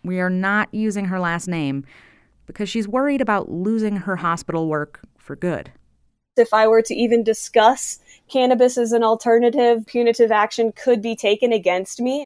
We 0.04 0.20
are 0.20 0.30
not 0.30 0.72
using 0.72 1.06
her 1.06 1.18
last 1.18 1.48
name 1.48 1.84
because 2.46 2.68
she's 2.68 2.86
worried 2.86 3.20
about 3.20 3.50
losing 3.50 3.96
her 3.96 4.16
hospital 4.16 4.68
work 4.68 5.00
for 5.18 5.34
good. 5.34 5.72
If 6.36 6.54
I 6.54 6.68
were 6.68 6.82
to 6.82 6.94
even 6.94 7.24
discuss 7.24 7.98
cannabis 8.28 8.78
as 8.78 8.92
an 8.92 9.02
alternative, 9.02 9.84
punitive 9.86 10.30
action 10.30 10.72
could 10.72 11.02
be 11.02 11.16
taken 11.16 11.52
against 11.52 12.00
me. 12.00 12.24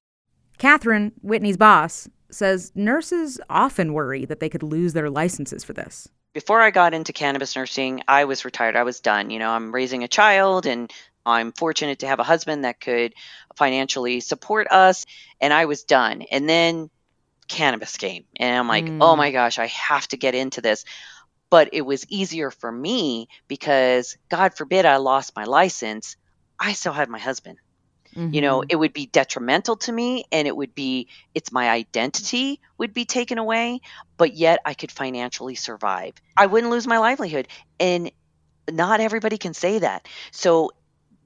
Katherine, 0.59 1.13
Whitney's 1.23 1.57
boss, 1.57 2.09
says 2.31 2.73
nurses 2.75 3.41
often 3.49 3.93
worry 3.93 4.25
that 4.25 4.41
they 4.41 4.49
could 4.49 4.63
lose 4.63 4.93
their 4.93 5.11
licenses 5.11 5.65
for 5.65 5.73
this. 5.73 6.09
Before 6.33 6.61
I 6.61 6.71
got 6.71 6.95
into 6.95 7.13
cannabis 7.13 7.55
nursing, 7.55 8.03
I 8.09 8.25
was 8.25 8.45
retired. 8.45 8.75
I 8.75 8.83
was 8.83 9.01
done. 9.01 9.31
You 9.31 9.39
know, 9.39 9.51
I'm 9.51 9.73
raising 9.73 10.03
a 10.03 10.09
child 10.09 10.67
and 10.67 10.93
I'm 11.27 11.53
fortunate 11.53 12.01
to 12.01 12.07
have 12.07 12.19
a 12.19 12.25
husband 12.25 12.65
that 12.65 12.81
could 12.81 13.15
financially 13.57 14.21
support 14.21 14.67
us, 14.71 15.07
and 15.41 15.53
I 15.53 15.65
was 15.65 15.85
done. 15.85 16.23
And 16.23 16.49
then 16.49 16.91
cannabis 17.49 17.97
came, 17.97 18.25
and 18.37 18.57
I'm 18.57 18.69
like, 18.69 18.85
oh 18.85 18.91
mm. 18.91 18.99
oh 19.01 19.17
my 19.17 19.31
gosh, 19.31 19.59
I 19.59 19.67
have 19.67 20.07
to 20.09 20.17
get 20.17 20.35
into 20.35 20.61
this. 20.61 20.85
But 21.51 21.71
it 21.73 21.83
was 21.83 22.07
easier 22.09 22.51
for 22.51 22.71
me 22.71 23.29
because, 23.49 24.17
God 24.29 24.55
forbid, 24.55 24.87
I 24.87 24.97
lost 24.97 25.37
my 25.37 25.45
license. 25.45 26.17
I 26.59 26.73
still 26.73 26.93
had 26.93 27.09
my 27.09 27.19
husband. 27.19 27.59
Mm-hmm. 28.17 28.35
You 28.35 28.41
know, 28.41 28.61
mm-hmm. 28.61 28.71
it 28.71 28.77
would 28.77 28.93
be 28.93 29.07
detrimental 29.07 29.77
to 29.77 29.93
me 29.93 30.25
and 30.31 30.47
it 30.47 30.57
would 30.57 30.75
be, 30.75 31.09
it's 31.35 31.53
my 31.53 31.71
identity 31.71 32.61
would 32.79 32.95
be 32.95 33.05
taken 33.05 33.39
away, 33.39 33.81
but 34.17 34.35
yet 34.35 34.61
I 34.65 34.75
could 34.75 34.93
financially 34.93 35.55
survive. 35.55 36.15
I 36.37 36.47
wouldn't 36.47 36.71
lose 36.71 36.87
my 36.87 36.99
livelihood. 36.99 37.49
And 37.81 38.11
not 38.71 39.01
everybody 39.01 39.39
can 39.39 39.55
say 39.55 39.81
that. 39.81 40.07
So 40.31 40.73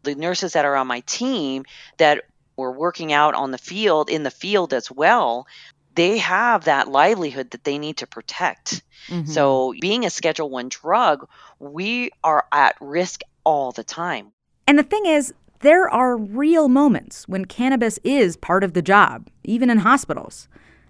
the 0.03 0.15
nurses 0.15 0.55
that 0.55 0.65
are 0.65 0.77
on 0.77 0.87
my 0.87 1.01
team 1.01 1.65
that 1.99 2.25
were 2.57 2.73
working 2.73 3.13
out 3.13 3.35
on 3.35 3.51
the 3.51 3.59
field, 3.59 4.11
in 4.11 4.23
the 4.23 4.31
field 4.31 4.73
as 4.73 4.91
well, 4.91 5.47
they 5.95 6.19
have 6.19 6.65
that 6.65 6.89
livelihood 6.89 7.51
that 7.51 7.65
they 7.65 7.79
need 7.79 7.99
to 7.99 8.07
protect. 8.07 8.83
Mm-hmm. 9.09 9.31
So 9.31 9.75
being 9.81 10.05
a 10.05 10.11
schedule 10.11 10.49
1 10.49 10.69
drug, 10.69 11.29
we 11.59 12.11
are 12.23 12.47
at 12.53 12.77
risk 12.81 13.23
all 13.45 13.73
the 13.73 13.85
time. 13.85 14.33
And 14.67 14.79
the 14.79 14.83
thing 14.83 15.07
is, 15.07 15.33
there 15.61 15.89
are 15.89 16.17
real 16.17 16.69
moments 16.69 17.27
when 17.27 17.45
cannabis 17.45 17.99
is 18.05 18.37
part 18.37 18.63
of 18.63 18.75
the 18.75 18.83
job, 18.83 19.29
even 19.43 19.71
in 19.71 19.79
hospitals. 19.79 20.49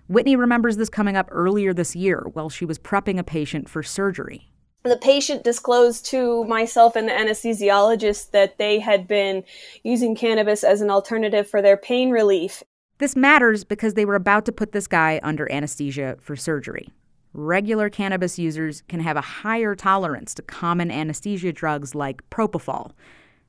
Whitney 0.09 0.37
remembers 0.37 0.77
this 0.77 0.91
coming 0.91 1.17
up 1.17 1.29
earlier 1.31 1.73
this 1.73 1.97
year 1.97 2.27
while 2.35 2.51
she 2.51 2.67
was 2.67 2.79
prepping 2.79 3.19
a 3.19 3.25
patient 3.25 3.69
for 3.69 3.83
surgery. 3.83 4.51
The 4.85 4.97
patient 4.97 5.43
disclosed 5.43 6.07
to 6.07 6.45
myself 6.45 6.97
and 6.97 7.09
the 7.09 7.13
anesthesiologist 7.13 8.31
that 8.33 8.59
they 8.59 8.79
had 8.79 9.09
been 9.09 9.43
using 9.85 10.15
cannabis 10.15 10.63
as 10.65 10.81
an 10.81 10.91
alternative 10.91 11.49
for 11.49 11.63
their 11.63 11.77
pain 11.77 12.11
relief. 12.11 12.63
This 12.99 13.17
matters 13.17 13.65
because 13.65 13.95
they 13.95 14.05
were 14.05 14.15
about 14.15 14.45
to 14.47 14.53
put 14.53 14.73
this 14.73 14.87
guy 14.87 15.21
under 15.23 15.51
anesthesia 15.51 16.17
for 16.21 16.37
surgery. 16.37 16.89
Regular 17.33 17.91
cannabis 17.91 18.39
users 18.39 18.83
can 18.89 19.01
have 19.01 19.17
a 19.17 19.23
higher 19.23 19.75
tolerance 19.75 20.35
to 20.35 20.43
common 20.43 20.91
anesthesia 20.91 21.53
drugs 21.53 21.95
like 21.95 22.29
propofol, 22.31 22.93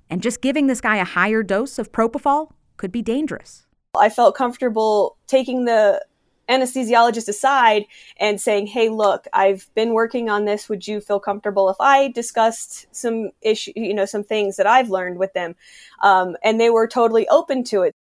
and 0.10 0.22
just 0.22 0.42
giving 0.42 0.68
this 0.68 0.82
guy 0.82 0.98
a 0.98 1.06
higher 1.06 1.44
dose 1.44 1.78
of 1.80 1.92
propofol 1.92 2.51
could 2.78 2.92
be 2.92 3.01
dangerous. 3.01 3.66
I 3.98 4.10
felt 4.10 4.36
comfortable 4.36 5.18
taking 5.28 5.66
the 5.66 6.04
anesthesiologist 6.50 7.28
aside 7.28 7.86
and 8.18 8.42
saying, 8.42 8.68
"Hey, 8.68 8.89
look, 8.89 9.28
I've 9.34 9.70
been 9.75 9.94
working 9.94 10.30
on 10.30 10.46
this. 10.46 10.68
Would 10.68 10.88
you 10.88 11.00
feel 11.00 11.20
comfortable 11.20 11.70
if 11.70 11.78
I 11.80 12.08
discussed 12.10 12.88
some 12.92 13.30
issue, 13.42 13.72
you 13.75 13.94
know, 13.94 14.06
some 14.06 14.24
things 14.24 14.58
that 14.58 14.66
I've 14.66 14.89
learned 14.89 15.20
with 15.20 15.34
them?" 15.34 15.56
Um, 16.01 16.36
and 16.44 16.60
they 16.60 16.70
were 16.70 16.88
totally 16.88 17.28
open 17.30 17.63
to 17.66 17.84
it. 17.84 17.94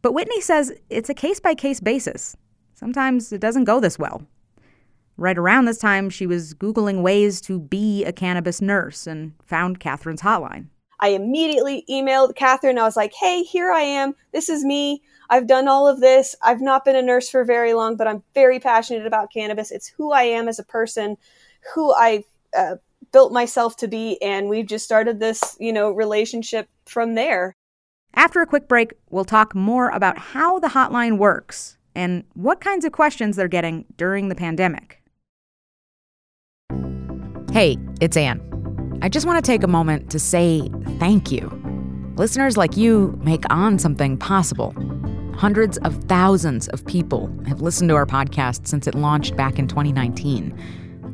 But 0.00 0.12
Whitney 0.12 0.40
says 0.40 0.72
it's 0.90 1.10
a 1.10 1.14
case 1.14 1.40
by 1.40 1.54
case 1.54 1.80
basis. 1.80 2.36
Sometimes 2.74 3.32
it 3.32 3.40
doesn't 3.40 3.64
go 3.64 3.80
this 3.80 3.98
well. 3.98 4.22
Right 5.16 5.36
around 5.36 5.64
this 5.64 5.78
time, 5.78 6.10
she 6.10 6.28
was 6.28 6.54
Googling 6.54 7.02
ways 7.02 7.40
to 7.42 7.58
be 7.58 8.04
a 8.04 8.12
cannabis 8.12 8.60
nurse 8.60 9.08
and 9.08 9.32
found 9.44 9.80
Katherine's 9.80 10.22
hotline. 10.22 10.66
I 11.00 11.08
immediately 11.08 11.84
emailed 11.88 12.34
Katherine. 12.34 12.78
I 12.78 12.84
was 12.84 12.96
like, 12.96 13.12
hey, 13.14 13.42
here 13.42 13.70
I 13.70 13.82
am. 13.82 14.14
This 14.32 14.48
is 14.48 14.64
me. 14.64 15.02
I've 15.30 15.46
done 15.46 15.68
all 15.68 15.86
of 15.86 16.00
this. 16.00 16.34
I've 16.42 16.60
not 16.60 16.84
been 16.84 16.96
a 16.96 17.02
nurse 17.02 17.28
for 17.28 17.44
very 17.44 17.74
long, 17.74 17.96
but 17.96 18.08
I'm 18.08 18.22
very 18.34 18.58
passionate 18.58 19.06
about 19.06 19.32
cannabis. 19.32 19.70
It's 19.70 19.88
who 19.88 20.12
I 20.12 20.22
am 20.22 20.48
as 20.48 20.58
a 20.58 20.64
person, 20.64 21.16
who 21.74 21.92
I 21.92 22.24
uh, 22.56 22.76
built 23.12 23.32
myself 23.32 23.76
to 23.76 23.88
be. 23.88 24.20
And 24.22 24.48
we've 24.48 24.66
just 24.66 24.84
started 24.84 25.20
this, 25.20 25.56
you 25.60 25.72
know, 25.72 25.90
relationship 25.90 26.68
from 26.86 27.14
there. 27.14 27.54
After 28.14 28.40
a 28.40 28.46
quick 28.46 28.68
break, 28.68 28.94
we'll 29.10 29.24
talk 29.24 29.54
more 29.54 29.90
about 29.90 30.18
how 30.18 30.58
the 30.58 30.68
hotline 30.68 31.18
works 31.18 31.76
and 31.94 32.24
what 32.34 32.60
kinds 32.60 32.84
of 32.84 32.92
questions 32.92 33.36
they're 33.36 33.48
getting 33.48 33.84
during 33.96 34.28
the 34.28 34.34
pandemic. 34.34 35.02
Hey, 37.52 37.76
it's 38.00 38.16
Anne. 38.16 38.57
I 39.00 39.08
just 39.08 39.26
want 39.26 39.42
to 39.42 39.48
take 39.48 39.62
a 39.62 39.68
moment 39.68 40.10
to 40.10 40.18
say 40.18 40.68
thank 40.98 41.30
you. 41.30 41.48
Listeners 42.16 42.56
like 42.56 42.76
you 42.76 43.16
make 43.22 43.44
On 43.48 43.78
Something 43.78 44.16
possible. 44.16 44.74
Hundreds 45.36 45.78
of 45.78 45.94
thousands 46.04 46.66
of 46.70 46.84
people 46.84 47.32
have 47.46 47.60
listened 47.60 47.90
to 47.90 47.94
our 47.94 48.06
podcast 48.06 48.66
since 48.66 48.88
it 48.88 48.96
launched 48.96 49.36
back 49.36 49.56
in 49.56 49.68
2019. 49.68 50.52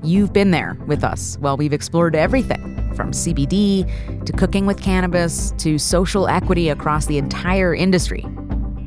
You've 0.02 0.32
been 0.32 0.50
there 0.50 0.78
with 0.86 1.04
us 1.04 1.36
while 1.40 1.58
we've 1.58 1.74
explored 1.74 2.16
everything 2.16 2.90
from 2.94 3.10
CBD 3.10 4.24
to 4.24 4.32
cooking 4.32 4.64
with 4.64 4.80
cannabis 4.80 5.52
to 5.58 5.78
social 5.78 6.26
equity 6.26 6.70
across 6.70 7.04
the 7.04 7.18
entire 7.18 7.74
industry. 7.74 8.24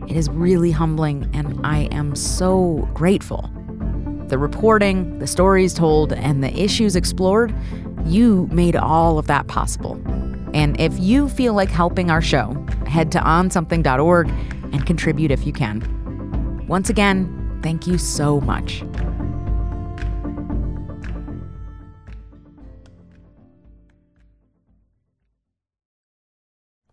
It 0.08 0.18
is 0.18 0.28
really 0.32 0.72
humbling, 0.72 1.30
and 1.34 1.64
I 1.64 1.82
am 1.92 2.16
so 2.16 2.90
grateful. 2.96 3.48
The 4.30 4.40
reporting, 4.40 5.20
the 5.20 5.28
stories 5.28 5.76
told, 5.76 6.14
and 6.14 6.44
the 6.44 6.52
issues 6.60 6.96
explored 6.96 7.54
you 8.08 8.48
made 8.52 8.76
all 8.76 9.20
of 9.20 9.28
that 9.28 9.48
possible. 9.48 10.02
And 10.54 10.80
if 10.80 10.98
you 11.00 11.30
feel 11.30 11.54
like 11.54 11.70
helping 11.70 12.10
our 12.10 12.22
show, 12.22 12.66
head 12.88 13.12
to 13.12 13.20
onsomething.org 13.20 14.30
and 14.30 14.86
contribute 14.86 15.32
if 15.32 15.46
you 15.46 15.54
can. 15.54 16.66
Once 16.68 16.90
again, 16.90 17.60
thank 17.62 17.86
you 17.86 17.98
so 17.98 18.42
much. 18.42 18.84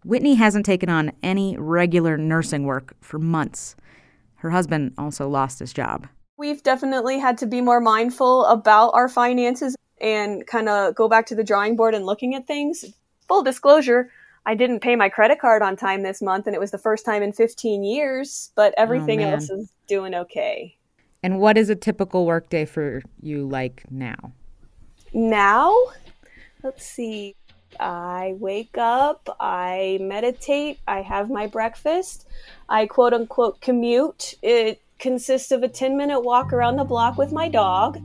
Whitney 0.04 0.34
hasn't 0.34 0.66
taken 0.66 0.90
on 0.90 1.12
any 1.22 1.56
regular 1.56 2.18
nursing 2.18 2.64
work 2.64 2.94
for 3.00 3.18
months. 3.18 3.74
Her 4.34 4.50
husband 4.50 4.92
also 4.98 5.28
lost 5.28 5.60
his 5.60 5.72
job. 5.72 6.06
We've 6.36 6.62
definitely 6.62 7.18
had 7.18 7.38
to 7.38 7.46
be 7.46 7.62
more 7.62 7.80
mindful 7.80 8.44
about 8.44 8.90
our 8.90 9.08
finances 9.08 9.74
and 10.04 10.46
kind 10.46 10.68
of 10.68 10.94
go 10.94 11.08
back 11.08 11.24
to 11.26 11.34
the 11.34 11.42
drawing 11.42 11.76
board 11.76 11.94
and 11.94 12.04
looking 12.04 12.34
at 12.34 12.46
things. 12.46 12.84
Full 13.26 13.42
disclosure, 13.42 14.10
I 14.44 14.54
didn't 14.54 14.80
pay 14.80 14.96
my 14.96 15.08
credit 15.08 15.40
card 15.40 15.62
on 15.62 15.76
time 15.76 16.02
this 16.02 16.20
month, 16.20 16.46
and 16.46 16.54
it 16.54 16.60
was 16.60 16.70
the 16.70 16.78
first 16.78 17.06
time 17.06 17.22
in 17.22 17.32
15 17.32 17.82
years, 17.82 18.52
but 18.54 18.74
oh, 18.76 18.82
everything 18.82 19.24
oh, 19.24 19.30
else 19.30 19.48
is 19.48 19.72
doing 19.88 20.14
okay. 20.14 20.76
And 21.22 21.40
what 21.40 21.56
is 21.56 21.70
a 21.70 21.74
typical 21.74 22.26
workday 22.26 22.66
for 22.66 23.02
you 23.22 23.48
like 23.48 23.84
now? 23.90 24.32
Now? 25.14 25.74
Let's 26.62 26.84
see. 26.84 27.34
I 27.80 28.34
wake 28.38 28.76
up, 28.76 29.34
I 29.40 29.98
meditate, 30.00 30.78
I 30.86 31.00
have 31.00 31.28
my 31.28 31.46
breakfast, 31.46 32.28
I 32.68 32.86
quote 32.86 33.14
unquote 33.14 33.60
commute. 33.60 34.34
It 34.42 34.80
consists 34.98 35.50
of 35.50 35.62
a 35.62 35.68
10 35.68 35.96
minute 35.96 36.20
walk 36.20 36.52
around 36.52 36.76
the 36.76 36.84
block 36.84 37.16
with 37.16 37.32
my 37.32 37.48
dog. 37.48 37.98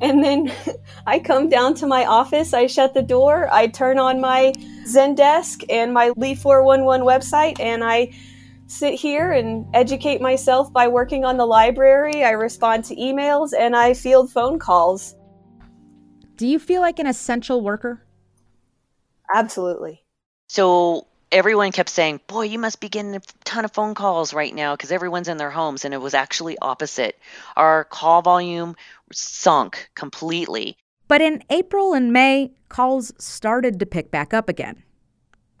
And 0.00 0.22
then 0.22 0.52
I 1.06 1.18
come 1.18 1.48
down 1.48 1.74
to 1.76 1.86
my 1.86 2.04
office, 2.06 2.52
I 2.52 2.66
shut 2.66 2.94
the 2.94 3.02
door, 3.02 3.48
I 3.52 3.66
turn 3.66 3.98
on 3.98 4.20
my 4.20 4.52
Zendesk 4.86 5.64
and 5.68 5.92
my 5.92 6.12
Leaf 6.16 6.40
411 6.40 7.06
website, 7.06 7.60
and 7.60 7.84
I 7.84 8.12
sit 8.68 8.94
here 8.94 9.32
and 9.32 9.66
educate 9.74 10.20
myself 10.20 10.72
by 10.72 10.88
working 10.88 11.24
on 11.24 11.36
the 11.36 11.46
library. 11.46 12.22
I 12.22 12.30
respond 12.30 12.84
to 12.86 12.96
emails 12.96 13.52
and 13.58 13.74
I 13.74 13.94
field 13.94 14.30
phone 14.30 14.58
calls. 14.58 15.14
Do 16.36 16.46
you 16.46 16.58
feel 16.58 16.80
like 16.80 16.98
an 16.98 17.06
essential 17.06 17.60
worker? 17.62 18.00
Absolutely. 19.34 20.04
So 20.48 21.06
everyone 21.32 21.72
kept 21.72 21.88
saying, 21.88 22.20
Boy, 22.26 22.42
you 22.42 22.58
must 22.58 22.80
be 22.80 22.88
getting 22.88 23.16
a 23.16 23.20
ton 23.44 23.64
of 23.64 23.72
phone 23.72 23.94
calls 23.94 24.32
right 24.32 24.54
now 24.54 24.74
because 24.74 24.92
everyone's 24.92 25.28
in 25.28 25.36
their 25.36 25.50
homes. 25.50 25.84
And 25.84 25.92
it 25.92 26.00
was 26.00 26.14
actually 26.14 26.56
opposite. 26.60 27.18
Our 27.56 27.84
call 27.84 28.22
volume 28.22 28.76
sunk 29.12 29.90
completely. 29.94 30.76
But 31.06 31.20
in 31.20 31.42
April 31.50 31.94
and 31.94 32.12
May, 32.12 32.52
calls 32.68 33.12
started 33.18 33.78
to 33.80 33.86
pick 33.86 34.10
back 34.10 34.34
up 34.34 34.48
again. 34.48 34.82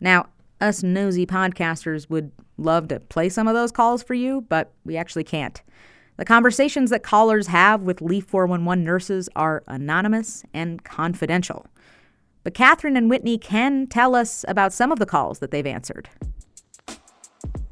Now, 0.00 0.26
us 0.60 0.82
nosy 0.82 1.26
podcasters 1.26 2.10
would 2.10 2.32
love 2.56 2.88
to 2.88 3.00
play 3.00 3.28
some 3.28 3.48
of 3.48 3.54
those 3.54 3.72
calls 3.72 4.02
for 4.02 4.14
you, 4.14 4.42
but 4.48 4.72
we 4.84 4.96
actually 4.96 5.24
can't. 5.24 5.62
The 6.16 6.24
conversations 6.24 6.90
that 6.90 7.04
callers 7.04 7.46
have 7.46 7.82
with 7.82 8.02
Leaf 8.02 8.24
411 8.26 8.84
nurses 8.84 9.28
are 9.36 9.62
anonymous 9.68 10.44
and 10.52 10.82
confidential. 10.82 11.66
But 12.42 12.54
Katherine 12.54 12.96
and 12.96 13.08
Whitney 13.08 13.38
can 13.38 13.86
tell 13.86 14.14
us 14.14 14.44
about 14.48 14.72
some 14.72 14.90
of 14.90 14.98
the 14.98 15.06
calls 15.06 15.38
that 15.38 15.52
they've 15.52 15.66
answered. 15.66 16.08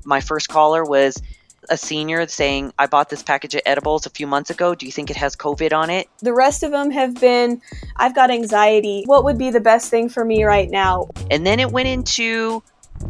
My 0.05 0.21
first 0.21 0.49
caller 0.49 0.85
was 0.85 1.21
a 1.69 1.77
senior 1.77 2.27
saying, 2.29 2.73
I 2.79 2.87
bought 2.87 3.11
this 3.11 3.23
package 3.23 3.55
of 3.55 3.63
edibles 3.67 4.07
a 4.07 4.11
few 4.11 4.27
months 4.27 4.51
ago. 4.51 4.75
Do 4.75 4.87
you 4.87 4.93
think 4.93 5.11
it 5.11 5.17
has 5.17 5.37
COVID 5.37 5.73
on 5.73 5.91
it? 5.91 6.09
The 6.21 6.33
rest 6.33 6.63
of 6.63 6.73
them 6.73 6.91
have 6.91 7.15
been, 7.21 7.61
I've 7.97 8.15
got 8.15 8.31
anxiety. 8.31 9.03
What 9.07 9.25
would 9.25 9.39
be 9.39 9.51
the 9.51 9.61
best 9.61 9.91
thing 9.91 10.09
for 10.09 10.25
me 10.25 10.45
right 10.45 10.71
now? 10.71 11.09
And 11.31 11.47
then 11.47 11.61
it 11.61 11.71
went 11.71 11.89
into 11.89 12.63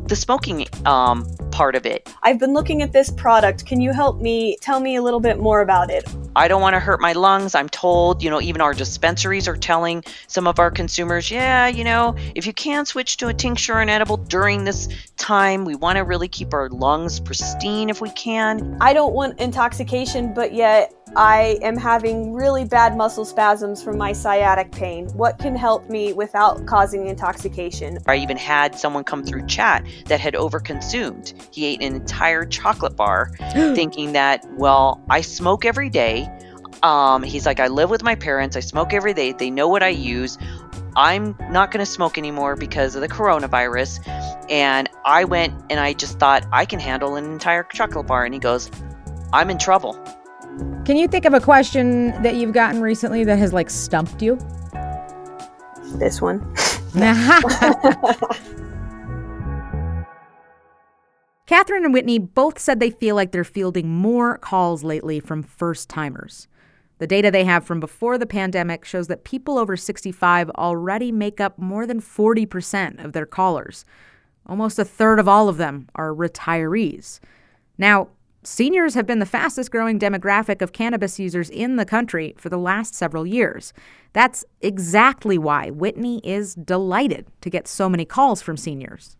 the 0.07 0.16
smoking 0.16 0.66
um, 0.85 1.26
part 1.50 1.75
of 1.75 1.87
it. 1.87 2.12
I've 2.23 2.38
been 2.38 2.52
looking 2.55 2.83
at 2.83 2.93
this 2.93 3.11
product. 3.11 3.66
Can 3.66 3.81
you 3.81 3.93
help 3.93 4.21
me? 4.21 4.57
Tell 4.61 4.81
me 4.81 4.97
a 4.97 5.02
little 5.02 5.21
bit 5.21 5.38
more 5.38 5.61
about 5.61 5.90
it. 5.90 6.05
I 6.37 6.49
don't 6.49 6.61
want 6.61 6.75
to 6.75 6.81
hurt 6.81 7.00
my 7.00 7.12
lungs. 7.12 7.55
I'm 7.55 7.69
told, 7.69 8.23
you 8.23 8.28
know, 8.28 8.40
even 8.40 8.61
our 8.61 8.75
dispensaries 8.75 9.49
are 9.49 9.57
telling 9.57 10.05
some 10.26 10.47
of 10.47 10.59
our 10.59 10.71
consumers, 10.71 11.31
yeah, 11.31 11.66
you 11.66 11.83
know, 11.83 12.14
if 12.35 12.47
you 12.47 12.52
can 12.52 12.85
switch 12.85 13.16
to 13.19 13.28
a 13.28 13.35
tincture 13.35 13.78
and 13.78 13.88
edible 13.88 14.19
during 14.19 14.64
this 14.64 14.88
time, 15.16 15.64
we 15.64 15.75
want 15.75 15.97
to 15.97 16.05
really 16.05 16.28
keep 16.28 16.52
our 16.52 16.69
lungs 16.69 17.21
pristine 17.21 17.88
if 17.88 18.00
we 18.00 18.11
can. 18.11 18.76
I 18.81 18.93
don't 18.93 19.14
want 19.14 19.40
intoxication, 19.40 20.35
but 20.35 20.52
yet 20.52 20.93
I 21.15 21.59
am 21.63 21.77
having 21.77 22.33
really 22.35 22.65
bad 22.65 22.97
muscle 22.97 23.25
spasms 23.25 23.83
from 23.83 23.97
my 23.97 24.13
sciatic 24.13 24.73
pain. 24.73 25.09
What 25.11 25.39
can 25.39 25.55
help 25.55 25.89
me 25.89 26.13
without 26.13 26.67
causing 26.67 27.07
intoxication? 27.07 27.99
I 28.07 28.17
even 28.17 28.37
had 28.37 28.75
someone 28.79 29.05
come 29.05 29.25
through 29.25 29.47
chat 29.47 29.87
that 30.07 30.21
had 30.21 30.35
overconsumed. 30.35 31.33
He 31.55 31.67
ate 31.67 31.81
an 31.81 31.95
entire 31.95 32.45
chocolate 32.45 32.97
bar 32.97 33.31
thinking 33.53 34.13
that, 34.13 34.45
well, 34.55 35.03
I 35.09 35.21
smoke 35.21 35.65
every 35.65 35.89
day. 35.89 36.29
Um, 36.83 37.23
he's 37.23 37.47
like, 37.47 37.61
I 37.61 37.69
live 37.69 37.89
with 37.89 38.03
my 38.03 38.17
parents. 38.17 38.57
I 38.57 38.61
smoke 38.61 38.93
every 38.93 39.15
day. 39.15 39.33
They 39.33 39.51
know 39.51 39.69
what 39.69 39.83
I 39.83 39.89
use. 39.89 40.37
I'm 40.97 41.37
not 41.51 41.71
going 41.71 41.85
to 41.85 41.91
smoke 41.91 42.19
anymore 42.19 42.57
because 42.57 42.95
of 42.95 43.01
the 43.01 43.09
coronavirus. 43.09 44.07
And 44.51 44.91
I 45.05 45.25
went 45.25 45.55
and 45.71 45.79
I 45.79 45.93
just 45.93 46.19
thought 46.19 46.45
I 46.53 46.65
can 46.65 46.81
handle 46.81 47.17
an 47.17 47.25
entire 47.25 47.63
chocolate 47.63 48.07
bar. 48.07 48.25
And 48.25 48.35
he 48.35 48.41
goes, 48.41 48.71
I'm 49.33 49.51
in 49.51 49.59
trouble. 49.59 49.99
Can 50.87 50.97
you 50.97 51.07
think 51.09 51.25
of 51.25 51.35
a 51.35 51.40
question 51.40 52.11
that 52.23 52.37
you've 52.37 52.52
gotten 52.52 52.81
recently 52.81 53.25
that 53.25 53.40
has 53.40 53.52
like 53.52 53.69
stumped 53.69 54.23
you? 54.23 54.38
This 55.97 56.23
one. 56.23 56.38
Katherine 61.47 61.85
and 61.85 61.93
Whitney 61.93 62.21
both 62.21 62.61
said 62.61 62.78
they 62.78 62.90
feel 62.90 63.16
like 63.16 63.33
they're 63.33 63.43
fielding 63.43 63.88
more 63.88 64.38
calls 64.38 64.85
lately 64.85 65.19
from 65.19 65.43
first 65.43 65.88
timers. 65.88 66.47
The 66.99 67.09
data 67.09 67.33
they 67.33 67.43
have 67.43 67.66
from 67.66 67.81
before 67.81 68.16
the 68.16 68.25
pandemic 68.25 68.85
shows 68.85 69.09
that 69.09 69.25
people 69.25 69.59
over 69.59 69.76
65 69.76 70.50
already 70.50 71.11
make 71.11 71.40
up 71.40 71.59
more 71.59 71.85
than 71.85 72.00
40% 72.00 73.05
of 73.05 73.12
their 73.12 73.26
callers. 73.26 73.85
Almost 74.47 74.78
a 74.78 74.85
third 74.85 75.19
of 75.19 75.26
all 75.26 75.49
of 75.49 75.57
them 75.57 75.88
are 75.97 76.14
retirees. 76.14 77.19
Now, 77.76 78.11
Seniors 78.47 78.95
have 78.95 79.09
been 79.09 79.19
the 79.19 79.26
fastest 79.26 79.73
growing 79.73 79.99
demographic 79.99 80.62
of 80.62 80.73
cannabis 80.73 81.19
users 81.19 81.50
in 81.50 81.75
the 81.75 81.85
country 81.85 82.33
for 82.38 82.49
the 82.49 82.57
last 82.57 82.95
several 82.95 83.26
years. 83.26 83.73
That's 84.12 84.45
exactly 84.61 85.37
why 85.37 85.71
Whitney 85.71 86.21
is 86.23 86.55
delighted 86.55 87.26
to 87.41 87.50
get 87.50 87.67
so 87.67 87.88
many 87.88 88.05
calls 88.05 88.41
from 88.41 88.57
seniors. 88.57 89.17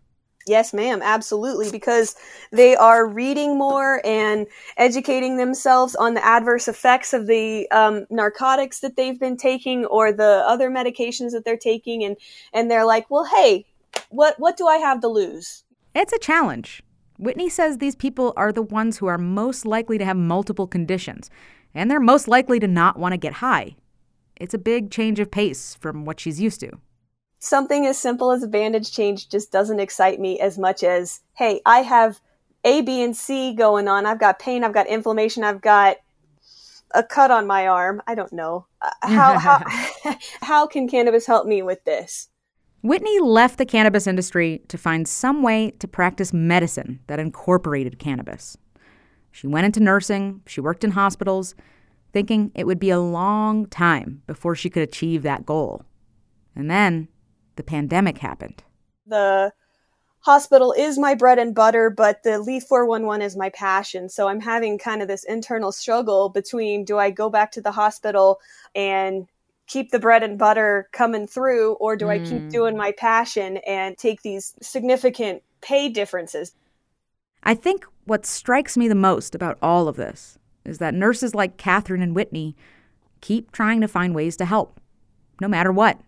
Yes, 0.47 0.73
ma'am, 0.73 1.01
absolutely, 1.03 1.69
because 1.71 2.15
they 2.53 2.77
are 2.77 3.05
reading 3.05 3.57
more 3.57 3.99
and 4.05 4.47
educating 4.77 5.35
themselves 5.35 5.93
on 5.93 6.13
the 6.13 6.25
adverse 6.25 6.69
effects 6.69 7.11
of 7.11 7.27
the 7.27 7.69
um, 7.71 8.07
narcotics 8.09 8.79
that 8.79 8.95
they've 8.95 9.19
been 9.19 9.35
taking 9.35 9.85
or 9.87 10.13
the 10.13 10.41
other 10.47 10.69
medications 10.71 11.31
that 11.31 11.43
they're 11.43 11.57
taking, 11.57 12.01
and 12.01 12.15
and 12.53 12.71
they're 12.71 12.85
like, 12.85 13.11
well, 13.11 13.25
hey, 13.25 13.65
what 14.09 14.39
what 14.39 14.55
do 14.55 14.67
I 14.67 14.77
have 14.77 15.01
to 15.01 15.09
lose? 15.09 15.65
It's 15.93 16.13
a 16.13 16.17
challenge. 16.17 16.81
Whitney 17.17 17.49
says 17.49 17.77
these 17.77 17.95
people 17.95 18.33
are 18.37 18.51
the 18.51 18.61
ones 18.61 18.97
who 18.97 19.07
are 19.07 19.17
most 19.17 19.65
likely 19.65 19.97
to 19.97 20.05
have 20.05 20.17
multiple 20.17 20.67
conditions, 20.67 21.29
and 21.73 21.89
they're 21.89 21.99
most 21.99 22.27
likely 22.27 22.59
to 22.59 22.67
not 22.67 22.97
want 22.97 23.13
to 23.13 23.17
get 23.17 23.33
high. 23.33 23.75
It's 24.35 24.53
a 24.53 24.59
big 24.59 24.91
change 24.91 25.19
of 25.19 25.31
pace 25.31 25.75
from 25.75 26.05
what 26.05 26.19
she's 26.19 26.39
used 26.39 26.59
to. 26.59 26.71
Something 27.39 27.85
as 27.85 27.97
simple 27.97 28.31
as 28.31 28.43
a 28.43 28.47
bandage 28.47 28.91
change 28.91 29.29
just 29.29 29.51
doesn't 29.51 29.79
excite 29.79 30.19
me 30.19 30.39
as 30.39 30.57
much 30.57 30.83
as, 30.83 31.21
hey, 31.33 31.61
I 31.65 31.79
have 31.79 32.19
A, 32.63 32.81
B, 32.81 33.01
and 33.01 33.15
C 33.15 33.53
going 33.53 33.87
on. 33.87 34.05
I've 34.05 34.19
got 34.19 34.39
pain, 34.39 34.63
I've 34.63 34.73
got 34.73 34.87
inflammation, 34.87 35.43
I've 35.43 35.61
got 35.61 35.97
a 36.91 37.03
cut 37.03 37.31
on 37.31 37.47
my 37.47 37.67
arm. 37.67 38.01
I 38.07 38.15
don't 38.15 38.33
know. 38.33 38.65
Uh, 38.81 38.91
how, 39.01 39.37
how, 39.37 39.61
how 40.41 40.67
can 40.67 40.87
cannabis 40.87 41.25
help 41.25 41.47
me 41.47 41.61
with 41.61 41.83
this? 41.83 42.29
Whitney 42.87 43.19
left 43.19 43.57
the 43.57 43.65
cannabis 43.65 44.07
industry 44.07 44.61
to 44.69 44.77
find 44.77 45.05
some 45.09 45.43
way 45.43 45.71
to 45.71 45.89
practice 45.89 46.31
medicine 46.31 47.01
that 47.07 47.19
incorporated 47.19 47.99
cannabis. 47.99 48.57
She 49.29 49.45
went 49.45 49.65
into 49.65 49.81
nursing, 49.81 50.41
she 50.47 50.61
worked 50.61 50.85
in 50.85 50.91
hospitals, 50.91 51.53
thinking 52.13 52.49
it 52.55 52.65
would 52.65 52.79
be 52.79 52.89
a 52.89 52.99
long 52.99 53.65
time 53.65 54.21
before 54.25 54.55
she 54.55 54.69
could 54.69 54.83
achieve 54.83 55.23
that 55.23 55.45
goal. 55.45 55.83
And 56.55 56.71
then 56.71 57.09
the 57.57 57.63
pandemic 57.63 58.19
happened. 58.19 58.63
The 59.05 59.51
hospital 60.21 60.71
is 60.71 60.97
my 60.97 61.13
bread 61.13 61.39
and 61.39 61.53
butter, 61.53 61.89
but 61.89 62.23
the 62.23 62.39
Leaf 62.39 62.63
411 62.63 63.21
is 63.21 63.35
my 63.35 63.49
passion. 63.49 64.07
So 64.07 64.29
I'm 64.29 64.39
having 64.39 64.77
kind 64.77 65.01
of 65.01 65.09
this 65.09 65.25
internal 65.25 65.73
struggle 65.73 66.29
between 66.29 66.85
do 66.85 66.97
I 66.97 67.11
go 67.11 67.29
back 67.29 67.51
to 67.51 67.61
the 67.61 67.73
hospital 67.73 68.39
and 68.73 69.27
keep 69.67 69.91
the 69.91 69.99
bread 69.99 70.23
and 70.23 70.39
butter 70.39 70.89
coming 70.93 71.27
through 71.27 71.73
or 71.73 71.95
do 71.95 72.05
mm. 72.05 72.09
I 72.09 72.19
keep 72.19 72.43
mm. 72.43 72.49
doing 72.49 72.75
my 72.75 72.93
passion 72.93 73.57
and 73.67 73.97
take 73.97 74.21
these 74.21 74.53
significant 74.61 75.43
pay 75.61 75.89
differences? 75.89 76.53
I 77.43 77.53
think 77.53 77.85
what 78.05 78.25
strikes 78.25 78.77
me 78.77 78.87
the 78.87 78.95
most 78.95 79.35
about 79.35 79.57
all 79.61 79.87
of 79.87 79.95
this 79.95 80.37
is 80.65 80.79
that 80.79 80.93
nurses 80.93 81.35
like 81.35 81.57
Katherine 81.57 82.01
and 82.01 82.15
Whitney 82.15 82.55
keep 83.21 83.51
trying 83.51 83.81
to 83.81 83.87
find 83.87 84.13
ways 84.15 84.37
to 84.37 84.45
help, 84.45 84.79
no 85.41 85.47
matter 85.47 85.71
what. 85.71 85.99